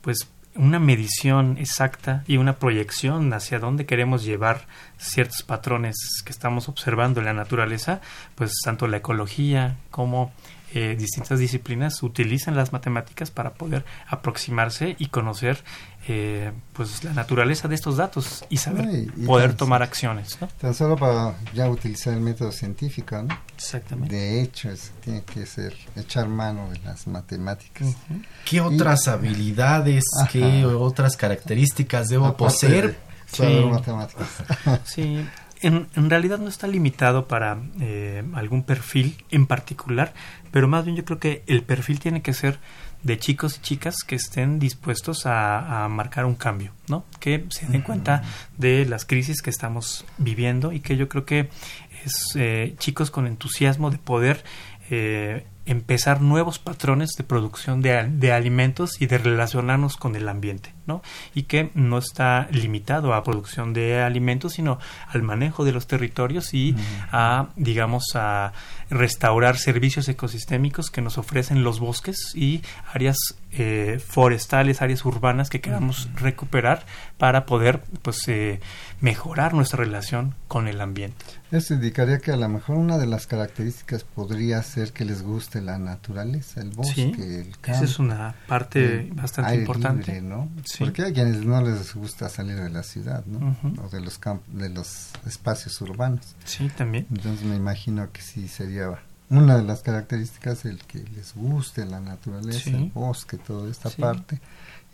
[0.00, 4.66] pues una medición exacta y una proyección hacia dónde queremos llevar
[4.98, 8.00] ciertos patrones que estamos observando en la naturaleza,
[8.34, 10.32] pues tanto la ecología como
[10.74, 15.62] eh, distintas disciplinas utilizan las matemáticas para poder aproximarse y conocer
[16.08, 20.46] eh, pues la naturaleza de estos datos y saber y- poder tan- tomar acciones, ¿no?
[20.60, 23.36] Tan solo para ya utilizar el método científico, ¿no?
[23.56, 24.14] Exactamente.
[24.14, 27.88] De hecho, es- tiene que ser echar mano de las matemáticas.
[27.88, 28.22] Ujú.
[28.44, 30.30] ¿Qué otras habilidades, Ajá.
[30.32, 32.86] qué otras características debo Aparte poseer?
[32.92, 33.68] de saber Sí.
[33.70, 34.28] matemáticas.
[34.84, 35.26] Sí,
[35.60, 40.14] en, en realidad no está limitado para eh, algún perfil en particular,
[40.50, 42.58] pero más bien yo creo que el perfil tiene que ser
[43.02, 47.04] de chicos y chicas que estén dispuestos a, a marcar un cambio, ¿no?
[47.20, 48.22] Que se den cuenta
[48.56, 51.48] de las crisis que estamos viviendo y que yo creo que
[52.04, 54.42] es eh, chicos con entusiasmo de poder
[54.90, 60.72] eh, empezar nuevos patrones de producción de, de alimentos y de relacionarnos con el ambiente,
[60.88, 61.02] ¿no?
[61.34, 66.54] Y que no está limitado a producción de alimentos, sino al manejo de los territorios
[66.54, 66.74] y
[67.12, 68.52] a, digamos, a
[68.90, 73.18] restaurar servicios ecosistémicos que nos ofrecen los bosques y áreas
[73.52, 76.84] eh, forestales, áreas urbanas que queramos recuperar
[77.18, 78.60] para poder, pues, eh,
[79.00, 81.24] mejorar nuestra relación con el ambiente.
[81.50, 85.62] Eso indicaría que a lo mejor una de las características podría ser que les guste
[85.62, 87.72] la naturaleza, el bosque, Sí, el campo.
[87.72, 90.12] esa es una parte bastante importante.
[90.12, 90.48] libre, ¿no?
[90.64, 90.77] Sí.
[90.78, 93.56] Porque hay quienes no les gusta salir de la ciudad, ¿no?
[93.84, 96.34] O de los de los espacios urbanos.
[96.44, 97.06] Sí, también.
[97.10, 98.98] Entonces me imagino que sí sería
[99.30, 102.70] una de las características el que les guste la naturaleza, Sí.
[102.74, 104.00] el bosque, toda esta Sí.
[104.00, 104.40] parte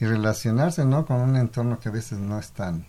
[0.01, 1.07] y relacionarse, ¿no?
[1.07, 2.87] Con un entorno que a veces no es tan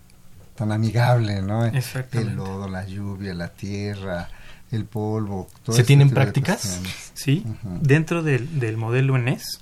[0.56, 1.66] tan amigable, ¿no?
[1.66, 4.30] El lodo, la lluvia, la tierra,
[4.72, 5.50] el polvo.
[5.64, 6.80] todo ¿Se este tienen prácticas?
[7.14, 7.46] Sí,
[7.82, 9.62] dentro del, del modelo ENES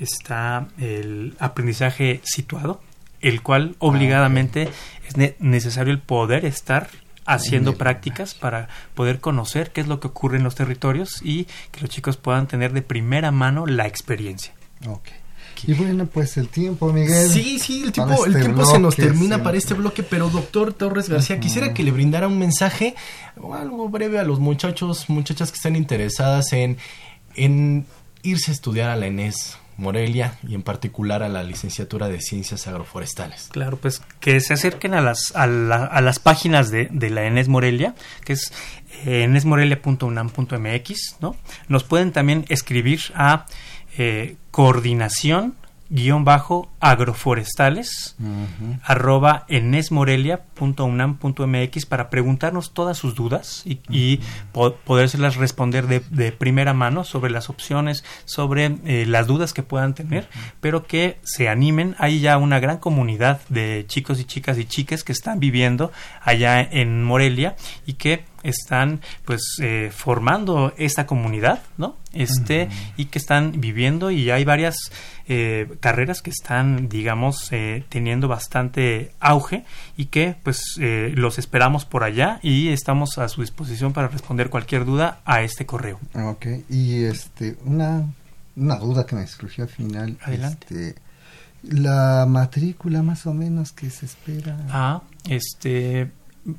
[0.00, 2.80] está el aprendizaje situado,
[3.20, 4.68] el cual obligadamente
[5.08, 6.88] es ne- necesario el poder estar
[7.24, 11.80] haciendo prácticas para poder conocer qué es lo que ocurre en los territorios y que
[11.80, 14.54] los chicos puedan tener de primera mano la experiencia.
[14.88, 15.08] Ok.
[15.64, 17.30] Y bueno, pues el tiempo, Miguel.
[17.30, 19.42] Sí, sí, el tiempo, el este tiempo se nos termina sí.
[19.42, 22.96] para este bloque, pero doctor Torres García, quisiera que le brindara un mensaje
[23.40, 26.78] o algo breve a los muchachos, muchachas que están interesadas en,
[27.36, 27.86] en
[28.24, 32.66] irse a estudiar a la ENES Morelia y en particular a la licenciatura de Ciencias
[32.66, 33.48] Agroforestales.
[33.52, 37.24] Claro, pues que se acerquen a las, a, la- a las páginas de, de la
[37.24, 38.52] Enes Morelia, que es
[39.06, 41.36] eh, enesmorelia.unam.mx, ¿no?
[41.68, 43.46] Nos pueden también escribir a
[43.98, 45.54] eh, coordinación
[45.90, 48.76] guion bajo agroforestales Ujú.
[48.84, 54.20] arroba enesmorelia.unam.mx para preguntarnos todas sus dudas y, y
[54.52, 59.62] po- podérselas responder de, de primera mano sobre las opciones, sobre eh, las dudas que
[59.62, 60.28] puedan tener,
[60.60, 61.94] pero que se animen.
[61.98, 66.60] Hay ya una gran comunidad de chicos y chicas y chiques que están viviendo allá
[66.60, 67.54] en Morelia
[67.86, 71.96] y que están pues eh, formando esta comunidad, ¿no?
[72.12, 74.76] Este y que están viviendo y hay varias
[75.28, 79.64] eh, carreras que están, digamos, eh, teniendo bastante auge
[79.96, 84.50] y que pues eh, los esperamos por allá y estamos a su disposición para responder
[84.50, 85.98] cualquier duda a este correo.
[86.14, 88.04] Ok, y este, una,
[88.56, 90.18] una duda que me surgió al final.
[90.22, 90.66] Adelante.
[90.88, 91.02] Este,
[91.62, 94.58] la matrícula más o menos que se espera.
[94.70, 96.10] Ah, este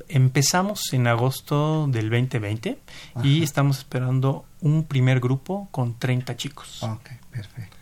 [0.08, 2.78] empezamos en agosto del 2020
[3.22, 3.44] y Ajá.
[3.44, 6.82] estamos esperando un primer grupo con 30 chicos.
[6.82, 7.73] Ok, perfecto.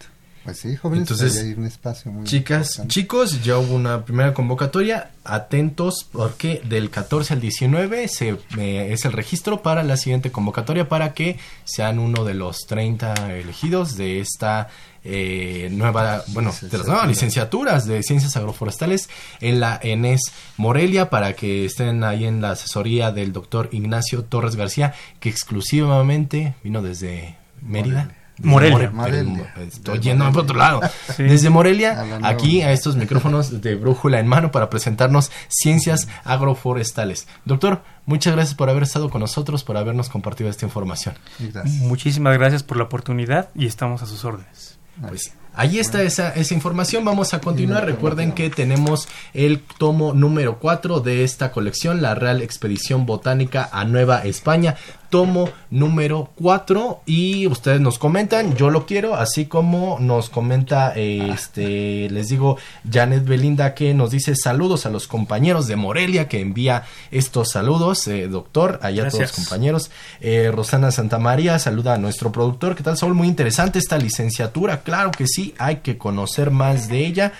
[0.45, 2.93] Pues sí, jóvenes, Entonces, hay un espacio muy Chicas, importante.
[2.95, 5.11] chicos, ya hubo una primera convocatoria.
[5.25, 10.89] Atentos porque del 14 al 19 se, eh, es el registro para la siguiente convocatoria
[10.89, 14.69] para que sean uno de los 30 elegidos de esta
[15.05, 19.09] eh, nueva, bueno, de las nuevas licenciaturas de ciencias agroforestales
[19.41, 20.21] en la ENES
[20.57, 26.55] Morelia para que estén ahí en la asesoría del doctor Ignacio Torres García que exclusivamente
[26.65, 28.05] vino desde Mérida.
[28.07, 28.22] Morelia.
[28.39, 29.55] More- Morelia.
[29.59, 30.81] Estoy yendo por otro lado.
[31.17, 31.23] Sí.
[31.25, 37.27] Desde Morelia, aquí a estos micrófonos de brújula en mano para presentarnos ciencias agroforestales.
[37.45, 41.15] Doctor, muchas gracias por haber estado con nosotros, por habernos compartido esta información.
[41.39, 41.77] Gracias.
[41.83, 44.79] Muchísimas gracias por la oportunidad y estamos a sus órdenes.
[45.09, 47.05] Pues Ahí está esa, esa información.
[47.05, 47.85] Vamos a continuar.
[47.85, 53.85] Recuerden que tenemos el tomo número 4 de esta colección, la Real Expedición Botánica a
[53.85, 54.77] Nueva España.
[55.11, 61.31] Tomo número 4 y ustedes nos comentan, yo lo quiero, así como nos comenta, eh,
[61.35, 62.57] este, les digo,
[62.91, 68.09] Janet Belinda que nos dice saludos a los compañeros de Morelia que envía estos saludos,
[68.09, 69.47] eh, doctor, allá a todos los Gracias.
[69.47, 69.91] compañeros.
[70.23, 72.75] Eh, Rosana Santamaría saluda a nuestro productor.
[72.75, 73.13] ¿Qué tal, Saúl?
[73.13, 74.81] Muy interesante esta licenciatura.
[74.81, 77.33] Claro que sí, hay que conocer más de ella.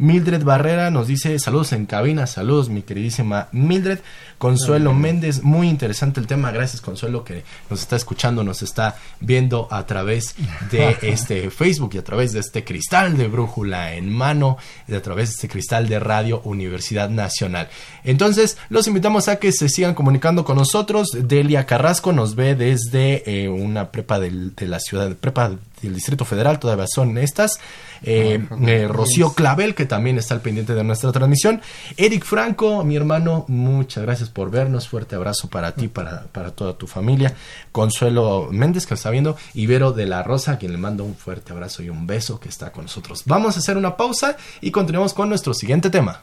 [0.00, 3.98] Mildred Barrera nos dice saludos en cabina, saludos mi queridísima Mildred.
[4.38, 9.66] Consuelo Méndez, muy interesante el tema, gracias Consuelo que nos está escuchando, nos está viendo
[9.72, 10.36] a través
[10.70, 15.02] de este Facebook y a través de este cristal de brújula en mano y a
[15.02, 17.68] través de este cristal de Radio Universidad Nacional.
[18.04, 21.08] Entonces, los invitamos a que se sigan comunicando con nosotros.
[21.24, 25.50] Delia Carrasco nos ve desde eh, una prepa del- de la ciudad, prepa
[25.82, 27.58] del Distrito Federal, todavía son estas.
[28.02, 31.60] Eh, eh, Rocío Clavel, que también está al pendiente de nuestra transmisión.
[31.96, 34.88] Eric Franco, mi hermano, muchas gracias por vernos.
[34.88, 37.34] Fuerte abrazo para ti, para, para toda tu familia.
[37.72, 39.36] Consuelo Méndez, que nos está viendo.
[39.54, 42.48] Ibero de la Rosa, a quien le mando un fuerte abrazo y un beso, que
[42.48, 43.22] está con nosotros.
[43.26, 46.22] Vamos a hacer una pausa y continuamos con nuestro siguiente tema.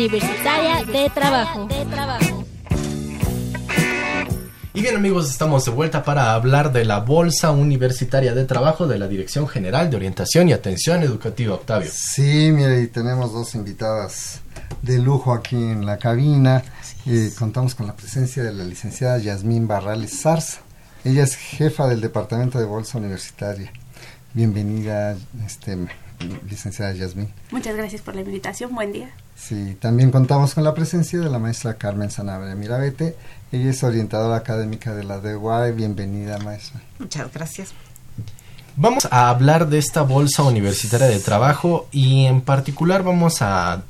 [0.00, 1.68] Universitaria de Trabajo.
[4.72, 8.98] Y bien amigos, estamos de vuelta para hablar de la Bolsa Universitaria de Trabajo de
[8.98, 11.90] la Dirección General de Orientación y Atención Educativa, Octavio.
[11.92, 14.40] Sí, mire, y tenemos dos invitadas
[14.80, 16.62] de lujo aquí en la cabina.
[17.04, 20.60] Eh, contamos con la presencia de la licenciada Yasmín Barrales Zarza.
[21.04, 23.70] Ella es jefa del Departamento de Bolsa Universitaria.
[24.32, 25.76] Bienvenida, este,
[26.48, 27.28] licenciada Yasmín.
[27.50, 28.74] Muchas gracias por la invitación.
[28.74, 29.10] Buen día.
[29.36, 33.16] Sí, también contamos con la presencia de la maestra Carmen Sanabria Mirabete.
[33.52, 35.72] Ella es orientadora académica de la DUAI.
[35.72, 36.80] Bienvenida, maestra.
[36.98, 37.72] Muchas gracias.
[38.76, 43.82] Vamos a hablar de esta Bolsa Universitaria de Trabajo y en particular vamos a, a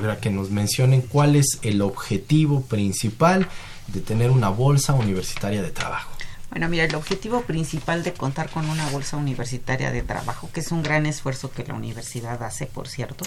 [0.00, 3.48] ver, a que nos mencionen cuál es el objetivo principal
[3.88, 6.13] de tener una Bolsa Universitaria de Trabajo.
[6.54, 10.70] Bueno, mira, el objetivo principal de contar con una bolsa universitaria de trabajo, que es
[10.70, 13.24] un gran esfuerzo que la universidad hace, por cierto,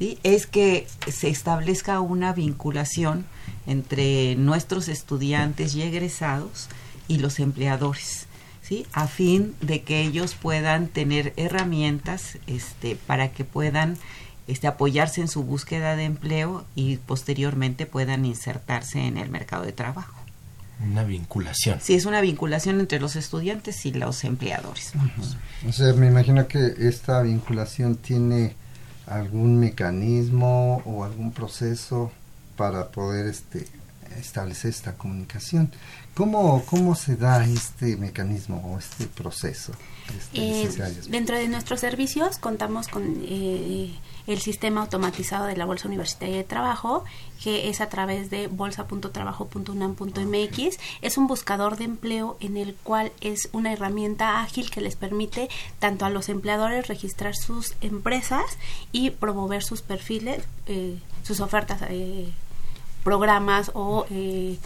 [0.00, 0.18] ¿sí?
[0.24, 3.24] es que se establezca una vinculación
[3.68, 6.68] entre nuestros estudiantes y egresados
[7.06, 8.26] y los empleadores.
[8.62, 8.84] ¿Sí?
[8.92, 13.96] a fin de que ellos puedan tener herramientas este, para que puedan
[14.48, 19.70] este, apoyarse en su búsqueda de empleo y posteriormente puedan insertarse en el mercado de
[19.70, 20.15] trabajo.
[20.80, 21.80] Una vinculación.
[21.80, 24.92] Sí, es una vinculación entre los estudiantes y los empleadores.
[24.94, 25.36] vamos.
[25.66, 28.54] O sea, me imagino que esta vinculación tiene
[29.06, 32.12] algún mecanismo o algún proceso
[32.56, 33.66] para poder este,
[34.18, 35.70] establecer esta comunicación.
[36.14, 39.72] ¿Cómo, ¿Cómo se da este mecanismo o este proceso?
[40.16, 40.68] Este, Eh,
[41.08, 43.94] dentro de nuestros servicios contamos con eh,
[44.26, 47.04] el sistema automatizado de la Bolsa Universitaria de Trabajo,
[47.42, 50.78] que es a través de bolsa.trabajo.unam.mx.
[51.02, 55.48] Es un buscador de empleo en el cual es una herramienta ágil que les permite
[55.78, 58.58] tanto a los empleadores registrar sus empresas
[58.92, 62.32] y promover sus perfiles, eh, sus ofertas, eh,
[63.04, 64.58] programas o eh,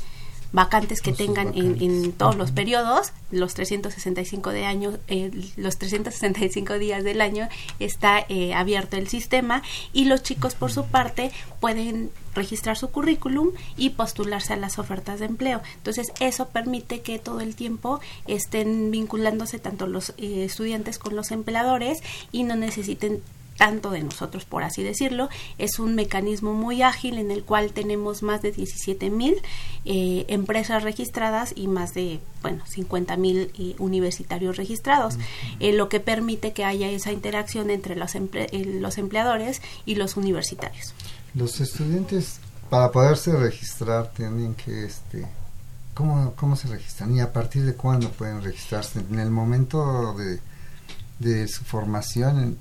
[0.53, 1.83] vacantes que tengan en, vacantes.
[1.83, 8.25] en todos los periodos, los 365 de año, eh, los 365 días del año está
[8.29, 13.91] eh, abierto el sistema y los chicos por su parte pueden registrar su currículum y
[13.91, 15.61] postularse a las ofertas de empleo.
[15.77, 21.31] Entonces, eso permite que todo el tiempo estén vinculándose tanto los eh, estudiantes con los
[21.31, 23.23] empleadores y no necesiten
[23.61, 25.29] tanto de nosotros, por así decirlo.
[25.59, 29.37] Es un mecanismo muy ágil en el cual tenemos más de 17 mil
[29.85, 35.19] eh, empresas registradas y más de, bueno, 50 mil eh, universitarios registrados,
[35.61, 40.95] eh, lo que permite que haya esa interacción entre los, los empleadores y los universitarios.
[41.35, 42.41] Los estudiantes,
[42.71, 45.27] para poderse registrar, tienen que, este,
[45.93, 47.15] ¿cómo, cómo se registran?
[47.15, 49.01] ¿Y a partir de cuándo pueden registrarse?
[49.01, 50.41] ¿En el momento de,
[51.19, 52.57] de su formación?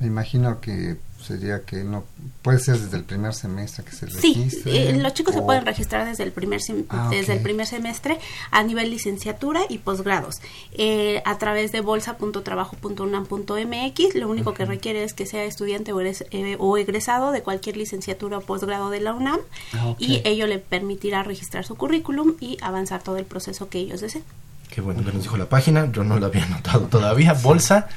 [0.00, 2.04] Me imagino que sería que no
[2.42, 4.50] puede ser desde el primer semestre que se registre.
[4.50, 8.18] Sí, eh, los chicos se pueden registrar desde el primer ah, desde el primer semestre
[8.50, 10.42] a nivel licenciatura y posgrados
[10.72, 14.14] eh, a través de bolsa.trabajo.unam.mx.
[14.14, 18.38] Lo único que requiere es que sea estudiante o, eh, o, egresado de cualquier licenciatura
[18.38, 19.40] o posgrado de la UNAM
[19.72, 24.02] ah, y ello le permitirá registrar su currículum y avanzar todo el proceso que ellos
[24.02, 24.24] deseen.
[24.68, 27.32] Qué bueno que nos dijo la página, yo no lo había notado todavía.
[27.32, 27.88] Bolsa.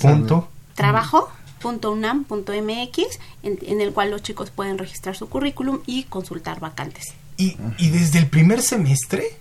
[0.00, 0.48] Punto.
[0.74, 1.30] Trabajo
[1.64, 7.14] .unam.mx en, en el cual los chicos pueden registrar su currículum y consultar vacantes.
[7.36, 9.36] ¿Y, y desde el primer semestre?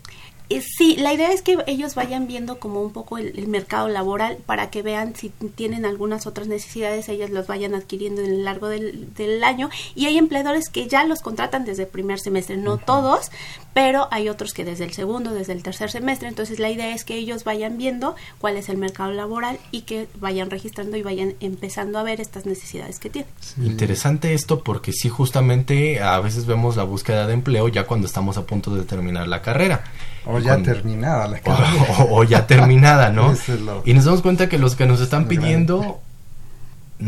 [0.50, 4.38] Eh, sí, la idea es que ellos vayan viendo como un poco el, mercado laboral
[4.46, 8.68] para que vean si tienen algunas otras necesidades, ellos los vayan adquiriendo en el largo
[8.68, 9.70] del, año.
[9.96, 13.32] Y hay empleadores que ya los contratan desde el primer semestre, no todos,
[13.74, 16.28] pero hay otros que desde el segundo, desde el tercer semestre.
[16.28, 20.08] Entonces la idea es que ellos vayan viendo cuál es el mercado laboral y que
[20.20, 23.32] vayan registrando y vayan empezando a ver estas necesidades que tienen.
[23.62, 28.38] Interesante esto porque sí, justamente a veces vemos la búsqueda de empleo ya cuando estamos
[28.38, 29.84] a punto de terminar la carrera.
[30.26, 32.06] O ya terminada la carrera.
[32.10, 33.34] O, ya terminada, ¿no?
[33.86, 36.02] Y nos damos cuenta que los que nos están pidiendo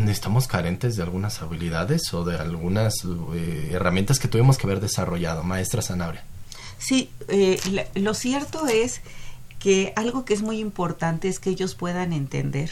[0.08, 2.94] estamos carentes de algunas habilidades o de algunas
[3.34, 5.42] eh, herramientas que tuvimos que haber desarrollado.
[5.42, 6.24] Maestra Sanabria.
[6.78, 7.58] Sí, eh,
[7.94, 9.00] lo cierto es
[9.58, 12.70] que algo que es muy importante es que ellos puedan entender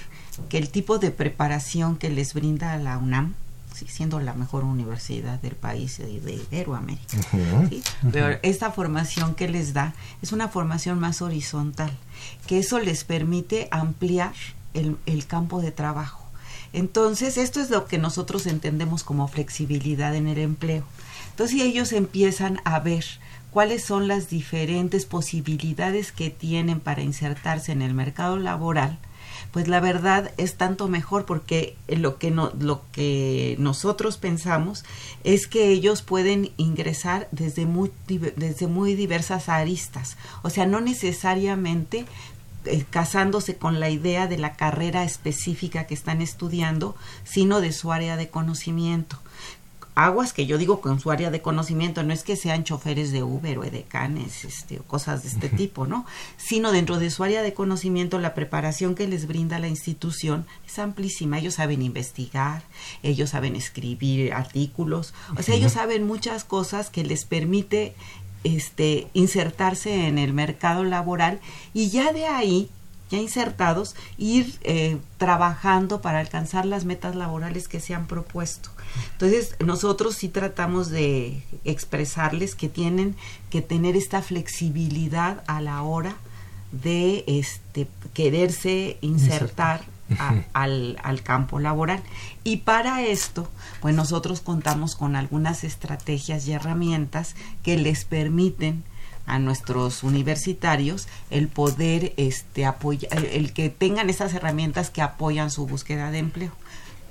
[0.48, 3.34] que el tipo de preparación que les brinda la UNAM,
[3.74, 7.18] siendo la mejor universidad del país y de Iberoamérica,
[8.12, 11.90] pero esta formación que les da es una formación más horizontal,
[12.46, 14.34] que eso les permite ampliar
[14.74, 16.24] el, el campo de trabajo.
[16.72, 20.82] Entonces, esto es lo que nosotros entendemos como flexibilidad en el empleo.
[21.30, 23.04] Entonces, ellos empiezan a ver
[23.54, 28.98] cuáles son las diferentes posibilidades que tienen para insertarse en el mercado laboral,
[29.52, 34.84] pues la verdad es tanto mejor porque lo que, no, lo que nosotros pensamos
[35.24, 37.90] es que ellos pueden ingresar desde muy,
[38.36, 42.06] desde muy diversas aristas, o sea, no necesariamente
[42.66, 47.92] eh, casándose con la idea de la carrera específica que están estudiando, sino de su
[47.92, 49.18] área de conocimiento
[49.94, 53.22] aguas que yo digo con su área de conocimiento, no es que sean choferes de
[53.22, 56.04] Uber o de Canes, este, o cosas de este tipo, ¿no?
[56.36, 60.78] Sino dentro de su área de conocimiento, la preparación que les brinda la institución es
[60.78, 61.38] amplísima.
[61.38, 62.62] Ellos saben investigar,
[63.02, 67.94] ellos saben escribir artículos, o sea, ellos saben muchas cosas que les permite
[68.42, 71.40] este, insertarse en el mercado laboral
[71.72, 72.68] y ya de ahí
[73.10, 78.70] ya insertados, ir eh, trabajando para alcanzar las metas laborales que se han propuesto.
[79.12, 83.16] Entonces, nosotros sí tratamos de expresarles que tienen
[83.50, 86.16] que tener esta flexibilidad a la hora
[86.72, 89.82] de este, quererse insertar
[90.52, 92.02] al, al, campo laboral.
[92.42, 93.48] Y para esto,
[93.80, 98.84] pues nosotros contamos con algunas estrategias y herramientas que les permiten
[99.26, 105.66] a nuestros universitarios el poder este apoyar el que tengan esas herramientas que apoyan su
[105.66, 106.52] búsqueda de empleo.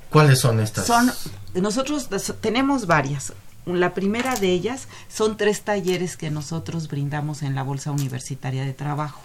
[0.10, 0.86] ¿Cuáles son estas?
[0.86, 1.12] Son
[1.56, 2.10] nosotros
[2.42, 3.34] tenemos varias.
[3.66, 8.74] La primera de ellas son tres talleres que nosotros brindamos en la Bolsa Universitaria de
[8.74, 9.22] Trabajo.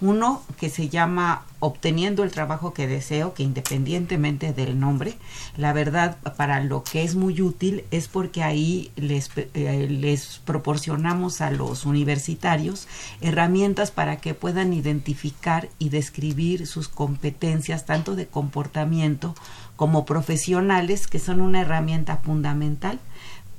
[0.00, 5.14] Uno que se llama Obteniendo el trabajo que deseo, que independientemente del nombre,
[5.56, 11.40] la verdad para lo que es muy útil es porque ahí les, eh, les proporcionamos
[11.40, 12.86] a los universitarios
[13.22, 19.34] herramientas para que puedan identificar y describir sus competencias tanto de comportamiento
[19.76, 22.98] como profesionales, que son una herramienta fundamental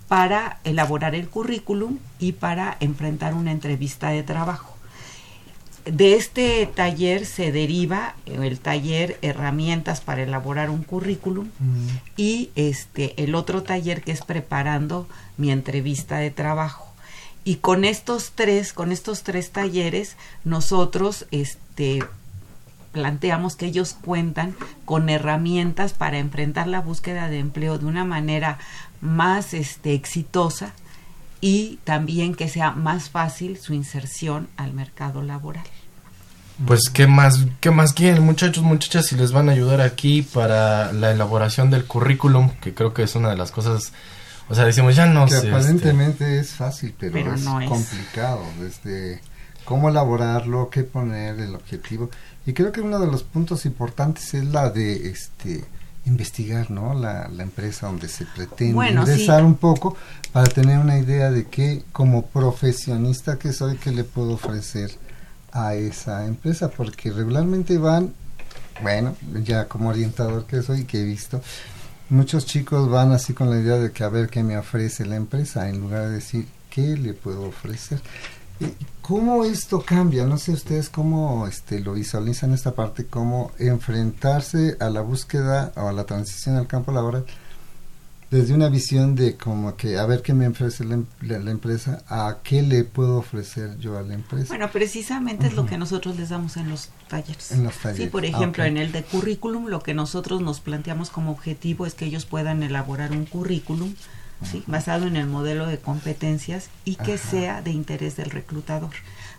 [0.07, 4.74] para elaborar el currículum y para enfrentar una entrevista de trabajo
[5.85, 11.49] de este taller se deriva el taller herramientas para elaborar un currículum
[12.17, 15.07] y este el otro taller que es preparando
[15.37, 16.91] mi entrevista de trabajo.
[17.43, 22.03] Y con estos tres con estos tres talleres nosotros este
[22.91, 24.55] planteamos que ellos cuentan
[24.85, 28.57] con herramientas para enfrentar la búsqueda de empleo de una manera
[29.01, 30.73] más este exitosa
[31.45, 35.63] y también que sea más fácil su inserción al mercado laboral.
[36.65, 40.91] Pues qué más, qué más quieren muchachos, muchachas, si les van a ayudar aquí para
[40.91, 43.93] la elaboración del currículum, que creo que es una de las cosas,
[44.49, 45.49] o sea, decimos ya no que sé.
[45.49, 47.69] aparentemente es fácil, pero, Pero es no es.
[47.69, 49.21] complicado, desde
[49.65, 52.09] cómo elaborarlo, qué poner, el objetivo.
[52.47, 55.63] Y creo que uno de los puntos importantes es la de este
[56.05, 56.93] investigar, ¿no?
[56.93, 59.45] La, la empresa donde se pretende Bueno, ingresar sí.
[59.45, 59.97] un poco
[60.31, 64.91] para tener una idea de qué, como profesionista que soy, qué le puedo ofrecer
[65.51, 68.13] a esa empresa, porque regularmente van,
[68.81, 71.41] bueno, ya como orientador que soy, que he visto,
[72.09, 75.15] muchos chicos van así con la idea de que a ver qué me ofrece la
[75.15, 78.01] empresa, en lugar de decir qué le puedo ofrecer.
[79.05, 80.25] ¿Y ¿Cómo esto cambia?
[80.25, 85.87] No sé ustedes cómo este, lo visualizan esta parte, cómo enfrentarse a la búsqueda o
[85.87, 87.23] a la transición al campo laboral
[88.31, 91.51] desde una visión de como que a ver qué me ofrece la, em- la- la
[91.51, 94.47] empresa, a qué le puedo ofrecer yo a la empresa.
[94.47, 97.51] Bueno, precisamente es lo que nosotros les damos en los talleres.
[97.51, 98.09] En los Sí, talleres.
[98.09, 98.67] por Ah, ejemplo, ok.
[98.69, 102.63] en el de currículum, lo que nosotros nos planteamos como objetivo es que ellos puedan
[102.63, 103.93] elaborar un currículum
[104.43, 104.63] ¿sí?
[104.67, 107.29] basado en el modelo de competencias y que Ajá.
[107.31, 108.91] sea de interés del reclutador.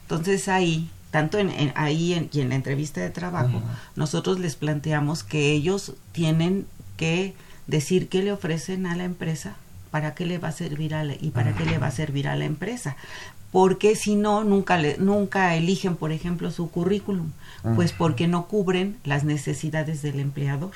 [0.03, 3.79] Entonces ahí, tanto en, en- ahí en- y en la entrevista de trabajo, Ajá.
[3.97, 6.67] nosotros les planteamos que ellos tienen
[6.97, 7.35] que
[7.67, 9.57] decir qué le ofrecen a la empresa,
[9.91, 12.29] para qué le va a servir a la, y para qué le va a servir
[12.29, 12.97] a la empresa.
[13.53, 17.31] Porque si no, nunca, le, nunca eligen, por ejemplo, su currículum,
[17.75, 20.73] pues porque no cubren las necesidades del empleador.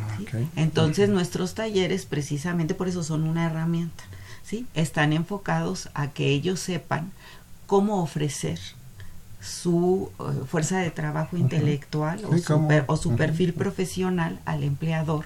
[0.00, 0.38] Ah.
[0.56, 4.04] Entonces nuestros talleres precisamente por eso son una herramienta,
[4.44, 4.66] ¿sí?
[4.74, 7.12] Están enfocados a que ellos sepan
[7.66, 8.58] cómo ofrecer
[9.40, 13.18] su eh, fuerza de trabajo intelectual o, su, cómo- per- o su ujú.
[13.18, 15.24] perfil profesional al empleador,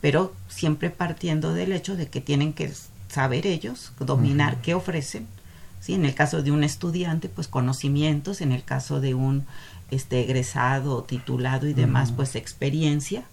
[0.00, 2.72] pero siempre partiendo del hecho de que tienen que
[3.08, 5.26] saber ellos, dominar qué ofrecen.
[5.80, 5.94] ¿sí?
[5.94, 9.46] En el caso de un estudiante, pues conocimientos, en el caso de un
[9.90, 13.24] este egresado, titulado y demás, pues experiencia,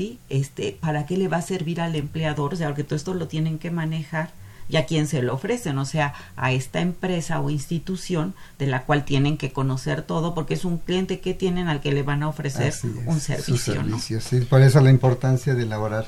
[0.00, 0.18] ¿sí?
[0.30, 2.54] Este, ¿para qué le va a servir al empleador?
[2.54, 4.30] O sea, porque todo esto lo tienen que manejar
[4.66, 8.84] y a quién se lo ofrecen, o sea, a esta empresa o institución de la
[8.84, 12.22] cual tienen que conocer todo, porque es un cliente que tienen al que le van
[12.22, 13.98] a ofrecer es, un servicio, ¿no?
[13.98, 16.06] servicio, sí, por eso la importancia de elaborar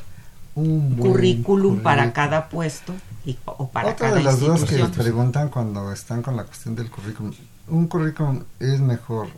[0.55, 2.95] un buen currículum para cada puesto
[3.27, 6.45] y, o para Otra cada de las dudas que les preguntan cuando están con la
[6.45, 7.35] cuestión del currículum,
[7.69, 9.29] ¿un currículum es mejor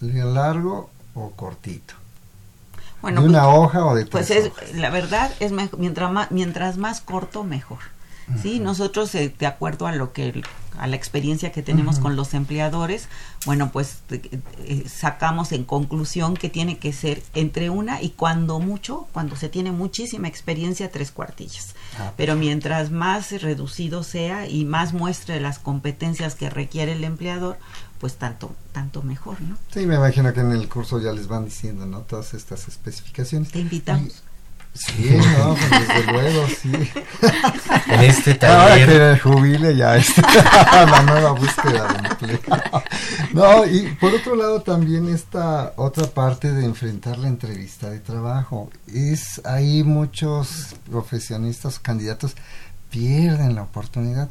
[0.00, 1.94] largo o cortito?
[3.04, 4.72] Bueno, ¿De una pues- hoja o de Pues tres es, hojas?
[4.76, 7.80] la verdad es mejor, mientras más, mientras más corto mejor.
[8.42, 10.42] Sí, nosotros eh, de acuerdo a lo que
[10.78, 13.08] a la experiencia que tenemos con los empleadores,
[13.46, 18.58] bueno, pues eh, eh, sacamos en conclusión que tiene que ser entre una y cuando
[18.58, 21.74] mucho, cuando se tiene muchísima experiencia, tres cuartillas.
[21.98, 27.58] Ah, Pero mientras más reducido sea y más muestre las competencias que requiere el empleador,
[28.00, 29.56] pues tanto tanto mejor, ¿no?
[29.72, 32.00] Sí, me imagino que en el curso ya les van diciendo, ¿no?
[32.00, 33.50] Todas estas especificaciones.
[33.50, 34.08] Te invitamos.
[34.08, 34.33] Y-
[34.74, 36.72] Sí, no, pues desde luego, sí.
[37.88, 38.88] En este Ahora taller.
[38.88, 42.40] que me jubile ya está la nueva búsqueda de empleo.
[43.32, 48.70] No, y por otro lado también esta otra parte de enfrentar la entrevista de trabajo.
[48.92, 52.34] Es ahí muchos profesionistas, candidatos
[52.90, 54.28] pierden la oportunidad.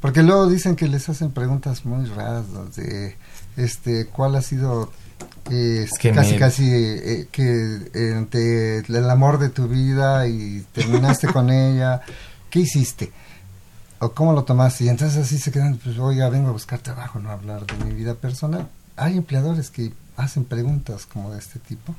[0.00, 2.44] Porque luego dicen que les hacen preguntas muy raras
[2.76, 3.16] de
[3.56, 4.92] este cuál ha sido
[5.50, 10.64] eh, Es que casi me- casi eh, que eh, el amor de tu vida y
[10.72, 12.00] terminaste con ella
[12.50, 13.12] ¿qué hiciste?
[14.00, 17.18] o cómo lo tomaste y entonces así se quedan pues oiga vengo a buscar trabajo
[17.18, 21.58] no a hablar de mi vida personal hay empleadores que hacen preguntas como de este
[21.58, 21.94] tipo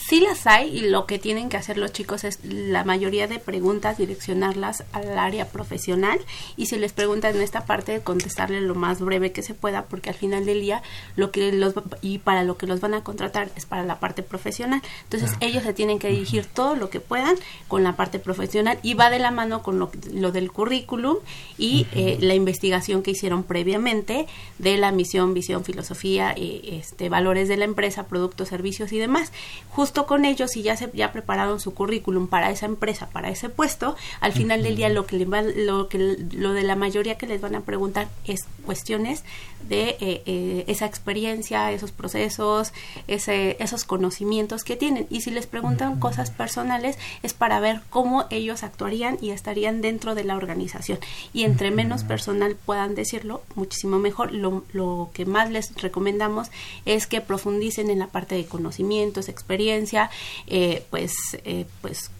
[0.00, 3.38] Sí las hay y lo que tienen que hacer los chicos es la mayoría de
[3.38, 6.18] preguntas direccionarlas al área profesional
[6.56, 10.08] y si les preguntan en esta parte contestarle lo más breve que se pueda porque
[10.08, 10.82] al final del día
[11.16, 14.22] lo que los y para lo que los van a contratar es para la parte
[14.22, 14.80] profesional.
[15.02, 17.36] Entonces ellos se tienen que dirigir todo lo que puedan
[17.68, 21.18] con la parte profesional y va de la mano con lo, lo del currículum
[21.58, 24.26] y eh, la investigación que hicieron previamente
[24.58, 29.30] de la misión visión filosofía eh, este valores de la empresa productos servicios y demás
[29.74, 33.48] justo con ellos si ya se ya prepararon su currículum para esa empresa para ese
[33.48, 35.98] puesto al final del día lo que le va- lo que
[36.32, 39.24] lo de la mayoría que les van a preguntar es cuestiones
[39.68, 42.72] de eh, eh, esa experiencia esos procesos
[43.08, 45.06] ese, esos conocimientos que tienen.
[45.10, 50.14] Y si les preguntan cosas personales es para ver cómo ellos actuarían y estarían dentro
[50.14, 50.98] de la organización.
[51.32, 54.32] Y entre menos personal puedan decirlo muchísimo mejor.
[54.32, 56.48] Lo, lo que más les recomendamos
[56.84, 59.28] es que profundicen en la parte de conocimientos
[59.64, 60.10] experiencia
[60.46, 62.10] eh, pues eh, pues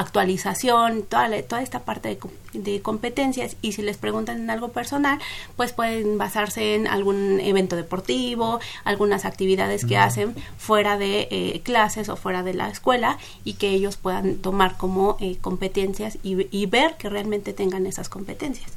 [0.00, 2.18] actualización, toda, toda esta parte
[2.54, 3.56] de, competencias.
[3.62, 5.18] Y si les preguntan en algo personal,
[5.56, 12.08] pues pueden basarse en algún evento deportivo, algunas actividades que hacen fuera de eh, clases
[12.08, 16.96] o fuera de la escuela y que ellos puedan tomar como eh, competencias y, ver
[16.96, 18.70] que realmente tengan esas competencias.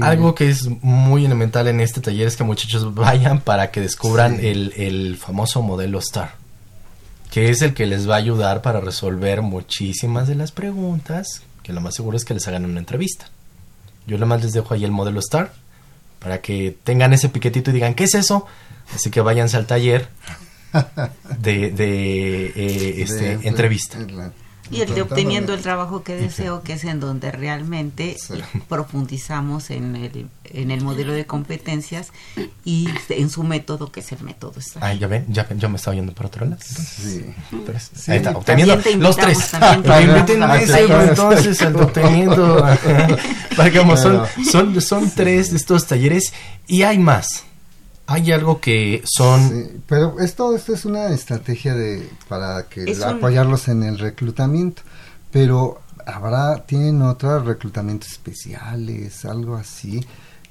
[0.00, 4.40] Algo que es muy elemental en este taller es que muchachos vayan para que descubran
[4.40, 6.47] el, el famoso modelo STAR
[7.30, 11.72] que es el que les va a ayudar para resolver muchísimas de las preguntas, que
[11.72, 13.28] lo más seguro es que les hagan una entrevista.
[14.06, 15.52] Yo nada más les dejo ahí el modelo STAR
[16.18, 18.46] para que tengan ese piquetito y digan, ¿qué es eso?
[18.94, 20.08] Así que váyanse al taller
[21.38, 23.98] de, de, eh, este, entrevista.
[24.70, 28.16] Y el de obteniendo el trabajo que deseo, que es en donde realmente
[28.68, 32.12] profundizamos en el, en el modelo de competencias
[32.64, 34.48] y en su método, que es el método
[34.80, 36.60] Ah, ya ven, ya yo me estaba yendo por otro lado.
[36.62, 37.24] Sí.
[38.08, 39.52] Ahí está, obteniendo los tres.
[41.08, 42.66] entonces al obteniendo.
[43.96, 46.32] son, son, son tres de estos talleres
[46.66, 47.44] y hay más
[48.10, 53.82] hay algo que son pero esto esto es una estrategia de para que apoyarlos en
[53.82, 54.80] el reclutamiento
[55.30, 60.00] pero habrá tienen otros reclutamientos especiales algo así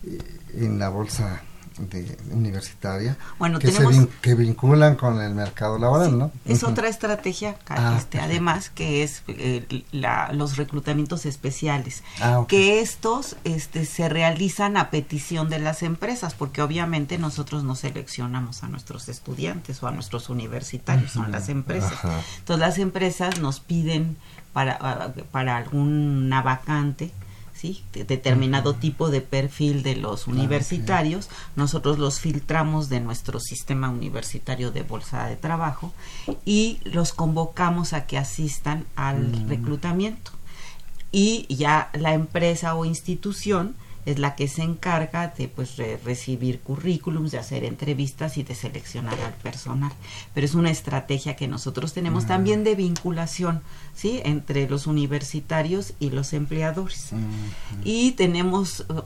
[0.05, 0.19] eh,
[0.53, 1.41] en la bolsa
[1.77, 6.31] de universitaria bueno, que, se que vinculan con el mercado laboral, ¿no?
[6.45, 12.81] Es otra estrategia, ah, este, además, que es eh, la, los reclutamientos especiales, ah, que
[12.81, 18.67] estos este, se realizan a petición de las empresas, porque obviamente nosotros no seleccionamos a
[18.67, 21.93] nuestros estudiantes o a nuestros universitarios, son las empresas.
[22.39, 24.17] Entonces las empresas nos piden
[24.53, 27.11] para, para alguna vacante,
[27.57, 27.83] ¿sí?
[27.91, 34.83] determinado tipo de perfil de los universitarios, nosotros los filtramos de nuestro sistema universitario de
[34.83, 35.93] bolsa de trabajo
[36.45, 40.31] y los convocamos a que asistan al reclutamiento.
[41.11, 43.75] Y ya la empresa o institución
[44.07, 49.19] es la que se encarga de pues recibir currículums, de hacer entrevistas y de seleccionar
[49.19, 49.91] al personal.
[50.33, 52.27] Pero es una estrategia que nosotros tenemos mm.
[52.27, 53.61] también de vinculación,
[53.93, 54.21] ¿sí?
[54.23, 57.11] entre los universitarios y los empleadores.
[57.11, 59.01] Mm, y tenemos uh,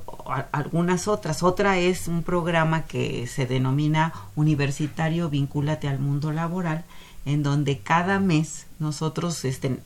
[0.52, 1.42] algunas otras.
[1.42, 6.86] Otra es un programa que se denomina Universitario Vincúlate al Mundo Laboral
[7.26, 9.80] en donde cada mes nosotros este,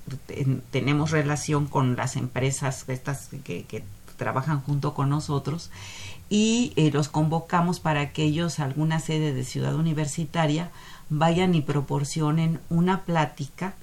[0.72, 3.84] tenemos relación con las empresas estas que, que
[4.18, 5.72] trabajan junto con nosotros
[6.30, 10.72] y eh, los convocamos para que ellos a alguna sede de ciudad universitaria
[11.10, 13.76] vayan y proporcionen una plática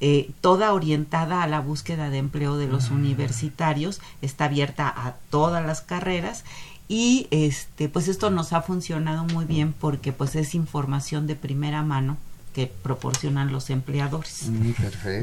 [0.00, 5.66] eh, toda orientada a la búsqueda de empleo de los universitarios, está abierta a todas
[5.66, 6.44] las carreras
[6.86, 11.82] y este pues esto nos ha funcionado muy bien porque pues es información de primera
[11.82, 12.16] mano
[12.58, 14.48] que proporcionan los empleadores.
[14.48, 14.72] Mm,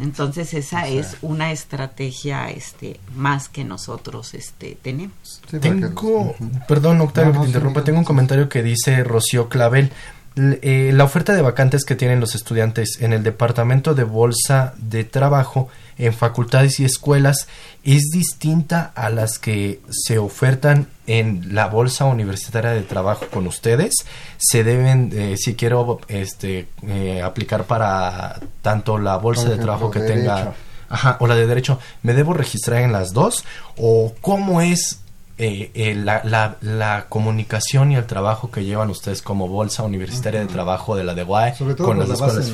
[0.01, 5.41] Entonces esa es una estrategia este más que nosotros este tenemos.
[5.59, 6.33] tengo,
[6.65, 9.91] perdón Octavio que te interrumpa, tengo un comentario que dice Rocío Clavel.
[10.37, 15.03] Eh, la oferta de vacantes que tienen los estudiantes en el departamento de bolsa de
[15.03, 15.67] trabajo
[15.97, 17.47] en facultades y escuelas
[17.83, 23.93] es distinta a las que se ofertan en la bolsa universitaria de trabajo con ustedes.
[24.37, 30.01] Se deben eh, si quiero este eh, aplicar para tanto la bolsa de trabajo que
[30.01, 30.53] tenga
[30.89, 31.79] ajá, o la de derecho.
[32.03, 33.45] Me debo registrar en las dos
[33.77, 34.99] o cómo es
[35.37, 40.47] eh, la, la, la, comunicación y el trabajo que llevan ustedes como bolsa universitaria de
[40.47, 42.53] trabajo de la de UAE con las escuelas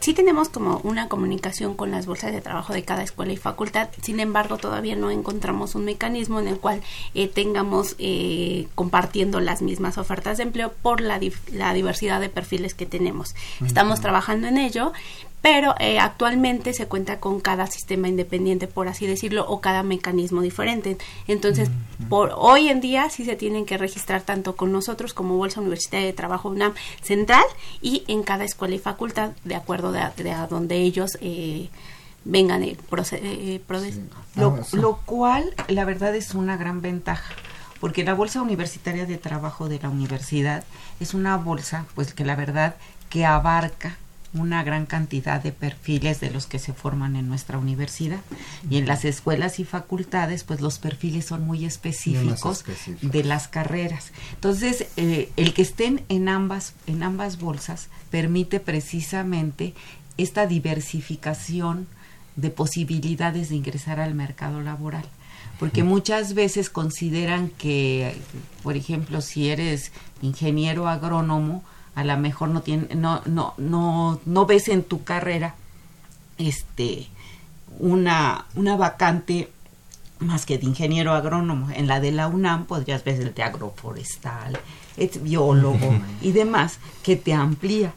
[0.00, 3.88] sí tenemos como una comunicación con las bolsas de trabajo de cada escuela y facultad,
[4.02, 6.82] sin embargo todavía no encontramos un mecanismo en el cual
[7.14, 11.20] eh, tengamos eh, compartiendo las mismas ofertas de empleo por la,
[11.52, 13.34] la diversidad de perfiles que tenemos.
[13.64, 14.92] Estamos trabajando en ello,
[15.42, 20.40] pero eh, actualmente se cuenta con cada sistema independiente, por así decirlo, o cada mecanismo
[20.42, 20.98] diferente.
[21.26, 21.70] Entonces,
[22.08, 26.06] por hoy en día sí se tienen que registrar tanto con nosotros como Bolsa Universitaria
[26.06, 27.44] de Trabajo UNAM Central
[27.80, 31.68] y en cada escuela y facultad, de acuerdo de, a donde ellos eh,
[32.24, 32.78] vengan el
[33.12, 33.60] eh,
[34.34, 37.34] lo, lo cual, la verdad, es una gran ventaja
[37.80, 40.64] porque la bolsa universitaria de trabajo de la universidad
[40.98, 42.74] es una bolsa, pues que la verdad
[43.08, 43.96] que abarca
[44.34, 48.20] una gran cantidad de perfiles de los que se forman en nuestra universidad.
[48.68, 52.64] Y en las escuelas y facultades pues los perfiles son muy específicos
[53.00, 54.12] de las carreras.
[54.34, 59.74] Entonces eh, el que estén en ambas en ambas bolsas permite precisamente
[60.16, 61.86] esta diversificación
[62.36, 65.04] de posibilidades de ingresar al mercado laboral.
[65.58, 68.14] Porque muchas veces consideran que
[68.62, 69.90] por ejemplo si eres
[70.22, 71.64] ingeniero agrónomo
[71.98, 75.56] a lo mejor no tiene, no, no, no, no ves en tu carrera
[76.38, 77.08] este
[77.80, 79.50] una, una vacante
[80.20, 81.70] más que de ingeniero agrónomo.
[81.72, 84.60] En la de la UNAM podrías ver el de agroforestal,
[84.96, 87.92] es biólogo y demás, que te amplía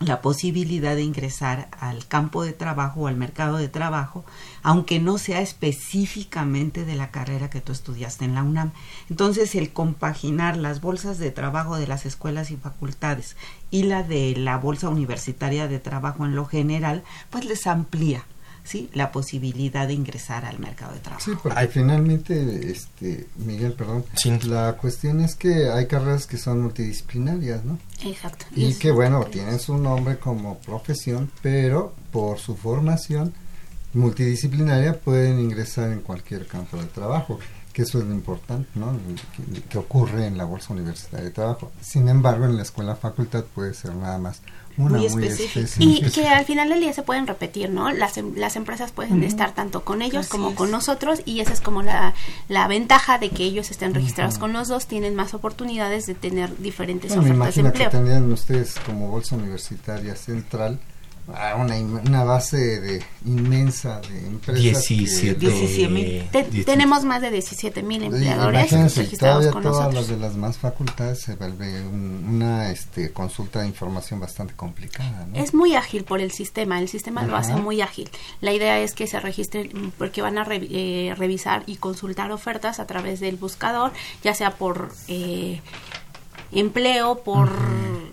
[0.00, 4.24] la posibilidad de ingresar al campo de trabajo o al mercado de trabajo,
[4.62, 8.72] aunque no sea específicamente de la carrera que tú estudiaste en la UNAM.
[9.10, 13.36] Entonces, el compaginar las bolsas de trabajo de las escuelas y facultades
[13.70, 18.24] y la de la bolsa universitaria de trabajo en lo general, pues les amplía
[18.64, 18.90] ¿sí?
[18.92, 21.24] la posibilidad de ingresar al mercado de trabajo.
[21.24, 24.04] Sí, porque finalmente, este, Miguel, perdón,
[24.44, 27.78] la cuestión es que hay carreras que son multidisciplinarias, ¿no?
[28.04, 28.46] Exacto.
[28.54, 33.32] Y, que bueno, tienen su nombre como profesión, pero por su formación
[33.92, 37.38] multidisciplinaria pueden ingresar en cualquier campo de trabajo
[37.72, 38.92] que eso es lo importante, ¿no?
[39.68, 41.70] Que, ocurre en la bolsa universitaria de trabajo.
[41.80, 44.42] Sin embargo, en la escuela facultad puede ser nada más
[44.76, 45.76] una muy, específica.
[45.78, 47.90] Y que al final del día se pueden repetir, ¿no?
[47.92, 51.60] Las, em, las empresas pueden estar tanto con ellos como con nosotros y esa es
[51.60, 52.14] como la,
[52.48, 56.56] la ventaja de que ellos estén registrados con los dos, tienen más oportunidades de tener
[56.58, 57.90] diferentes ofertas de empleo.
[57.90, 60.78] que tendrían ustedes como bolsa universitaria central
[61.56, 64.88] una, una base de inmensa de empresas.
[64.88, 69.94] 17 tenemos más de 17 mil empleadores registrados con todas nosotros.
[69.94, 75.26] las de las más facultades se vuelve una este, consulta de información bastante complicada.
[75.34, 78.08] Es muy ágil por el sistema, el sistema lo hace muy ágil.
[78.40, 82.86] La idea es que se registren porque van a eh, revisar y consultar ofertas a
[82.86, 85.60] través del buscador, ya sea por eh,
[86.52, 87.50] empleo, por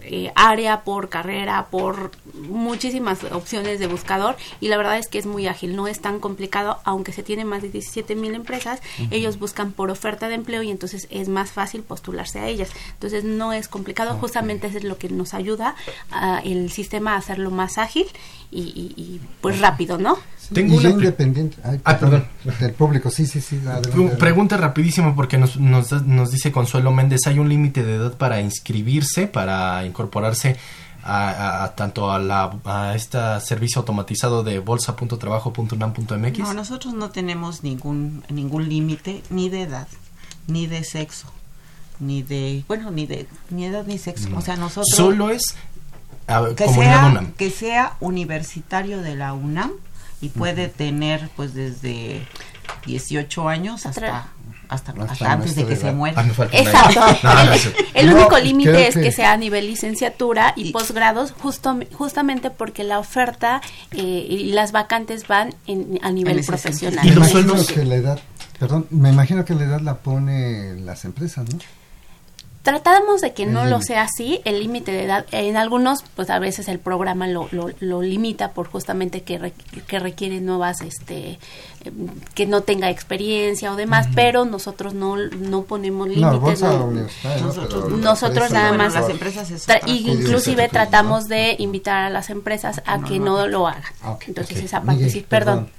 [0.10, 5.26] eh, área, por carrera, por muchísimas opciones de buscador y la verdad es que es
[5.26, 8.82] muy ágil, no es tan complicado, aunque se tiene más de 17 mil empresas,
[9.12, 12.70] ellos buscan por oferta de empleo y entonces es más fácil postularse a ellas.
[12.94, 15.76] Entonces no es complicado, justamente es lo que nos ayuda
[16.10, 18.08] a el sistema a hacerlo más ágil
[18.52, 20.18] y, pues rápido, ¿no?
[20.54, 21.58] Tengo una independiente.
[21.84, 22.26] ah, perdón.
[22.60, 23.60] Del público, sí, sí, sí.
[24.18, 28.40] Pregunta rapidísima porque nos, nos, nos dice Consuelo Méndez, ¿hay un límite de edad para
[28.40, 30.56] inscribirse, para incorporarse
[31.04, 36.40] a, tanto a, la, a este servicio automatizado de bolsa.trabajo.unam.mx?
[36.40, 39.88] No, nosotros no tenemos ningún, ningún límite ni de edad,
[40.48, 41.28] ni de sexo,
[42.00, 44.30] ni de, bueno, ni de ni edad ni sexo.
[44.36, 44.96] O sea, nosotros...
[44.96, 45.56] Solo es
[46.56, 49.72] que, sea, que sea universitario de la UNAM
[50.22, 52.28] y puede tener pues desde
[52.86, 54.32] 18 años hasta
[54.70, 54.94] hasta,
[55.32, 56.22] antes de que se muera.
[56.22, 57.02] Ah, Exacto.
[57.94, 59.12] el, único límite es que...
[59.12, 63.62] sea a nivel licenciatura y, posgrados, justo, justamente porque la oferta
[63.92, 67.06] eh, y las vacantes van en, a nivel profesional.
[67.06, 68.20] Y los sueldos que la edad,
[68.60, 71.60] perdón, me imagino que la edad la pone las empresas, ¿no?
[72.68, 76.38] Tratamos de que no lo sea así, el límite de edad, en algunos, pues a
[76.38, 77.48] veces el programa lo,
[77.80, 79.54] lo, limita por justamente que,
[79.88, 81.40] que requiere nuevas, este,
[81.86, 86.62] em, que no tenga experiencia o demás, pero nosotros no, no ponemos límites.
[88.02, 89.50] nosotros, nada más, las empresas
[89.86, 93.94] inclusive tratamos de invitar a las empresas a que no lo hagan.
[94.04, 95.70] Ah, Entonces esa parte sí, perdón.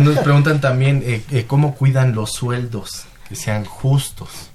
[0.00, 4.53] Nos preguntan también eh, eh, cómo cuidan los sueldos, que sean justos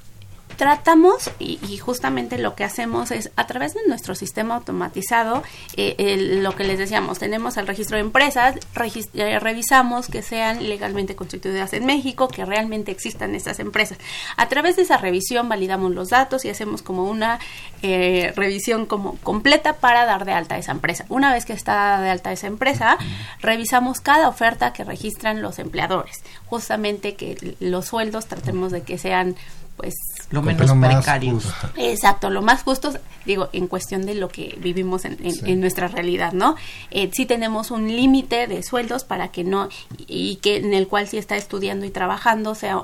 [0.60, 5.42] tratamos y, justamente lo que hacemos es a través de nuestro sistema automatizado,
[5.78, 8.58] eh, lo que les decíamos, tenemos el registro de empresas,
[9.14, 14.00] eh, revisamos que sean legalmente constituidas en México, que realmente existan estas empresas.
[14.36, 17.40] A través de esa revisión validamos los datos y hacemos como una
[17.82, 21.06] eh, revisión como completa para dar de alta a esa empresa.
[21.08, 22.98] Una vez que está de alta esa empresa,
[23.40, 26.22] revisamos cada oferta que registran los empleadores.
[26.48, 29.38] Justamente que los sueldos tratemos de que sean
[29.80, 29.96] pues
[30.30, 31.40] lo menos precario.
[31.78, 32.94] Exacto, lo más justo,
[33.26, 36.56] digo, en cuestión de lo que vivimos en, nuestra realidad, ¿no?
[36.92, 39.70] Eh, sí tenemos un límite de sueldos para que no,
[40.06, 42.84] y que en el cual si está estudiando y trabajando sea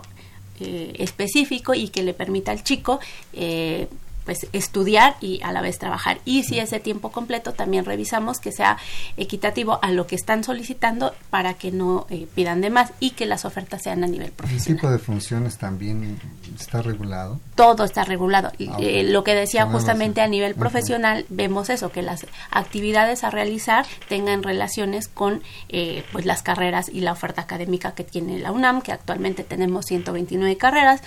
[0.61, 3.01] eh, específico y que le permita al chico
[3.33, 3.89] eh,
[4.25, 6.19] pues estudiar y a la vez trabajar.
[6.25, 8.77] Y si es de tiempo completo, también revisamos que sea
[9.17, 13.25] equitativo a lo que están solicitando para que no eh, pidan de más y que
[13.25, 14.67] las ofertas sean a nivel profesional.
[14.67, 16.19] ¿El tipo de funciones también
[16.59, 17.39] está regulado?
[17.55, 18.51] Todo está regulado.
[18.67, 23.29] Ah, eh, lo que decía justamente a nivel profesional, vemos eso, que las actividades a
[23.29, 28.51] realizar tengan relaciones con eh, pues las carreras y la oferta académica que tiene la
[28.51, 31.01] UNAM, que actualmente tenemos 129 carreras,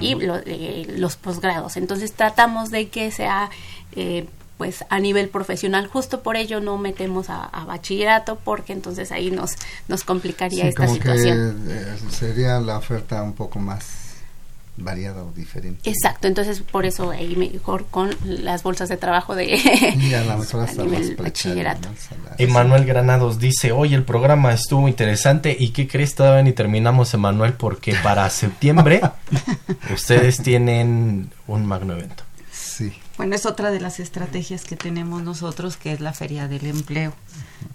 [0.00, 1.76] y los posgrados.
[1.76, 3.50] Entonces tratamos de que sea
[3.96, 4.26] eh,
[4.58, 5.86] pues a nivel profesional.
[5.86, 9.52] Justo por ello no metemos a, bachillerato porque entonces ahí nos,
[9.88, 11.64] nos complicaría esta situación.
[11.66, 14.04] Que, eh, sería la oferta un poco más
[14.76, 15.88] variada o diferente.
[15.88, 20.36] Exacto, entonces por eso ahí mejor con las bolsas de trabajo de y a, la
[20.36, 21.88] mejor hasta a nivel bachillerato.
[22.38, 26.14] Emanuel Granados dice, oye, el programa estuvo interesante y ¿qué crees?
[26.14, 29.00] Todavía ni terminamos, Emanuel, porque para septiembre
[29.92, 32.24] ustedes tienen un magno evento.
[33.16, 37.14] Bueno, es otra de las estrategias que tenemos nosotros, que es la Feria del Empleo.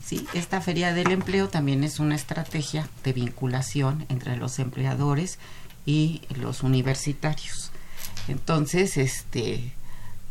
[0.03, 5.39] Sí, esta Feria del Empleo también es una estrategia de vinculación entre los empleadores
[5.85, 7.71] y los universitarios.
[8.27, 9.73] Entonces, este,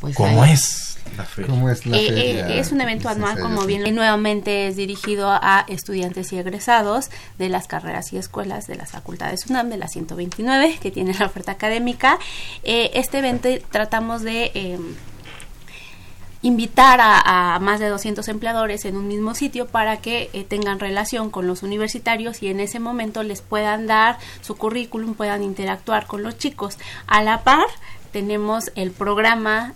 [0.00, 1.50] pues ¿Cómo es la feria?
[1.50, 2.48] ¿Cómo es, la Eh, feria?
[2.48, 7.10] eh, es un evento anual, como bien lo- nuevamente es dirigido a estudiantes y egresados
[7.38, 11.26] de las carreras y escuelas de las facultades UNAM, de la 129, que tiene la
[11.26, 12.18] oferta académica.
[12.62, 14.78] Eh, este evento tratamos de eh,
[16.42, 20.78] invitar a, a más de 200 empleadores en un mismo sitio para que eh, tengan
[20.78, 26.06] relación con los universitarios y en ese momento les puedan dar su currículum, puedan interactuar
[26.06, 26.76] con los chicos.
[27.08, 27.66] A la par,
[28.12, 29.74] tenemos el programa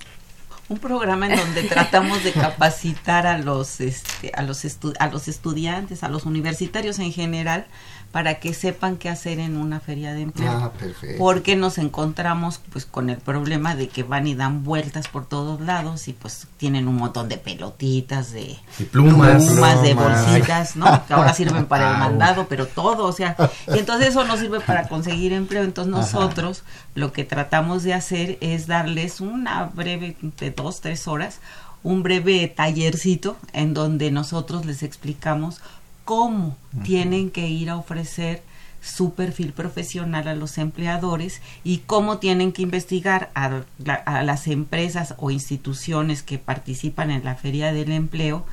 [0.73, 4.65] un programa en donde tratamos de capacitar a los este, a los
[4.99, 7.67] a los estudiantes, a los universitarios en general
[8.13, 10.51] para que sepan qué hacer en una feria de empleo.
[10.53, 11.17] Ah, perfecto.
[11.19, 15.61] Porque nos encontramos pues con el problema de que van y dan vueltas por todos
[15.63, 19.43] lados y pues tienen un montón de pelotitas, de Y plumas.
[19.47, 20.85] plumas, de bolsitas, ¿no?
[21.09, 22.01] Que ahora sirven para el Au.
[22.01, 23.35] mandado, pero todo, o sea,
[23.75, 25.63] y entonces eso no sirve para conseguir empleo.
[25.63, 31.41] Entonces nosotros lo que tratamos de hacer es darles una breve, de dos, tres horas,
[31.83, 35.61] un breve tallercito en donde nosotros les explicamos
[36.05, 38.43] cómo tienen que ir a ofrecer
[38.81, 44.49] su perfil profesional a los empleadores y cómo tienen que investigar a, la- a las
[44.49, 48.45] empresas o instituciones que participan en la feria del empleo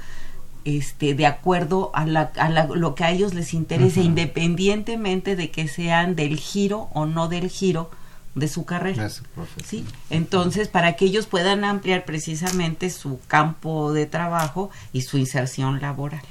[0.66, 5.50] este de acuerdo a, la, a la- lo que a ellos les interese independientemente de
[5.50, 7.90] que sean del giro o no del giro
[8.36, 9.24] de su carrera su.
[9.66, 9.86] ¿sí?
[10.12, 16.22] Entonces, para que ellos puedan ampliar precisamente su campo de trabajo y su inserción laboral.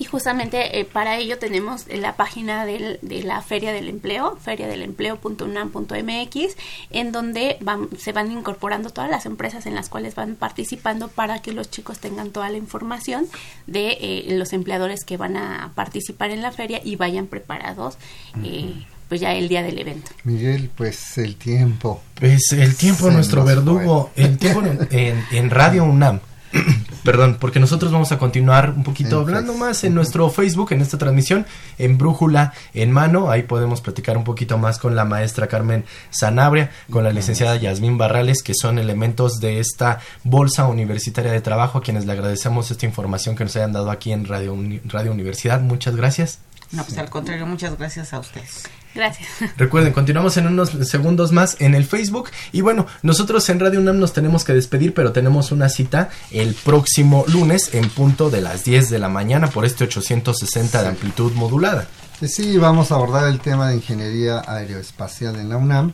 [0.00, 6.56] Y justamente eh, para ello tenemos la página del- de la Feria del Empleo, feriadelempleo.unam.mx,
[6.90, 11.42] en donde van- se van incorporando todas las empresas en las cuales van participando para
[11.42, 13.26] que los chicos tengan toda la información
[13.66, 17.96] de eh, los empleadores que van a participar en la feria y vayan preparados
[18.42, 20.10] eh, pues ya el día del evento.
[20.24, 22.00] Miguel, pues el tiempo.
[22.14, 26.20] Pues el tiempo, nuestro verdugo, el tiempo en, en- en Radio UNAM.
[27.04, 29.66] Perdón, porque nosotros vamos a continuar un poquito En hablando Facebook.
[29.68, 31.46] más en nuestro Facebook, en esta transmisión,
[31.78, 33.30] en Brújula en Mano.
[33.30, 37.96] Ahí podemos platicar un poquito más con la maestra Carmen Sanabria, con la licenciada Yasmín
[37.96, 42.84] Barrales, que son elementos de esta bolsa universitaria de trabajo, a quienes le agradecemos esta
[42.84, 45.60] información que nos hayan dado aquí en Radio, Uni- Radio Universidad.
[45.60, 46.40] Muchas gracias.
[46.72, 48.64] No, pues al contrario, muchas gracias a ustedes.
[48.94, 49.28] Gracias.
[49.56, 52.30] Recuerden, continuamos en unos segundos más en el Facebook.
[52.52, 56.54] Y bueno, nosotros en Radio UNAM nos tenemos que despedir, pero tenemos una cita el
[56.54, 61.32] próximo lunes en punto de las 10 de la mañana por este 860 de amplitud
[61.32, 61.86] modulada.
[62.26, 65.92] Sí, vamos a abordar el tema de ingeniería aeroespacial en la UNAM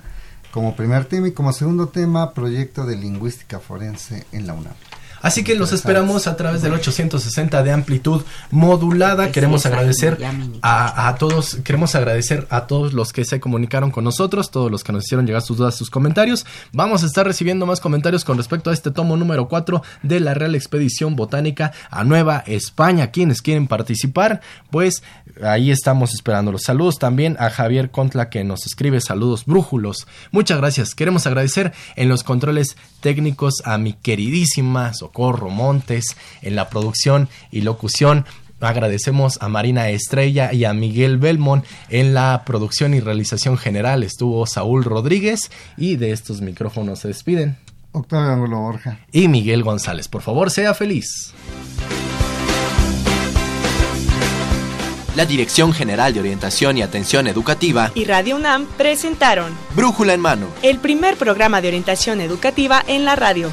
[0.50, 4.74] como primer tema y como segundo tema proyecto de lingüística forense en la UNAM.
[5.26, 8.22] Así que los esperamos a través del 860 de amplitud
[8.52, 9.32] modulada.
[9.32, 10.18] Queremos agradecer
[10.62, 14.84] a, a todos, queremos agradecer a todos los que se comunicaron con nosotros, todos los
[14.84, 16.46] que nos hicieron llegar sus dudas, sus comentarios.
[16.72, 20.32] Vamos a estar recibiendo más comentarios con respecto a este tomo número 4 de la
[20.32, 23.10] Real Expedición Botánica a Nueva España.
[23.10, 25.02] Quienes quieren participar, pues
[25.42, 27.00] ahí estamos esperando los saludos.
[27.00, 30.06] También a Javier Contla que nos escribe saludos brújulos.
[30.30, 30.94] Muchas gracias.
[30.94, 37.62] Queremos agradecer en los controles técnicos a mi queridísima Socorro Montes en la producción y
[37.62, 38.26] locución.
[38.60, 44.02] Agradecemos a Marina Estrella y a Miguel Belmont en la producción y realización general.
[44.02, 47.56] Estuvo Saúl Rodríguez y de estos micrófonos se despiden.
[47.92, 48.98] Octavio Ángulo Borja.
[49.12, 50.08] Y Miguel González.
[50.08, 51.32] Por favor, sea feliz.
[55.16, 60.46] La Dirección General de Orientación y Atención Educativa, y Radio UNAM presentaron Brújula en Mano.
[60.62, 63.50] el primer programa de orientación educativa en la radio.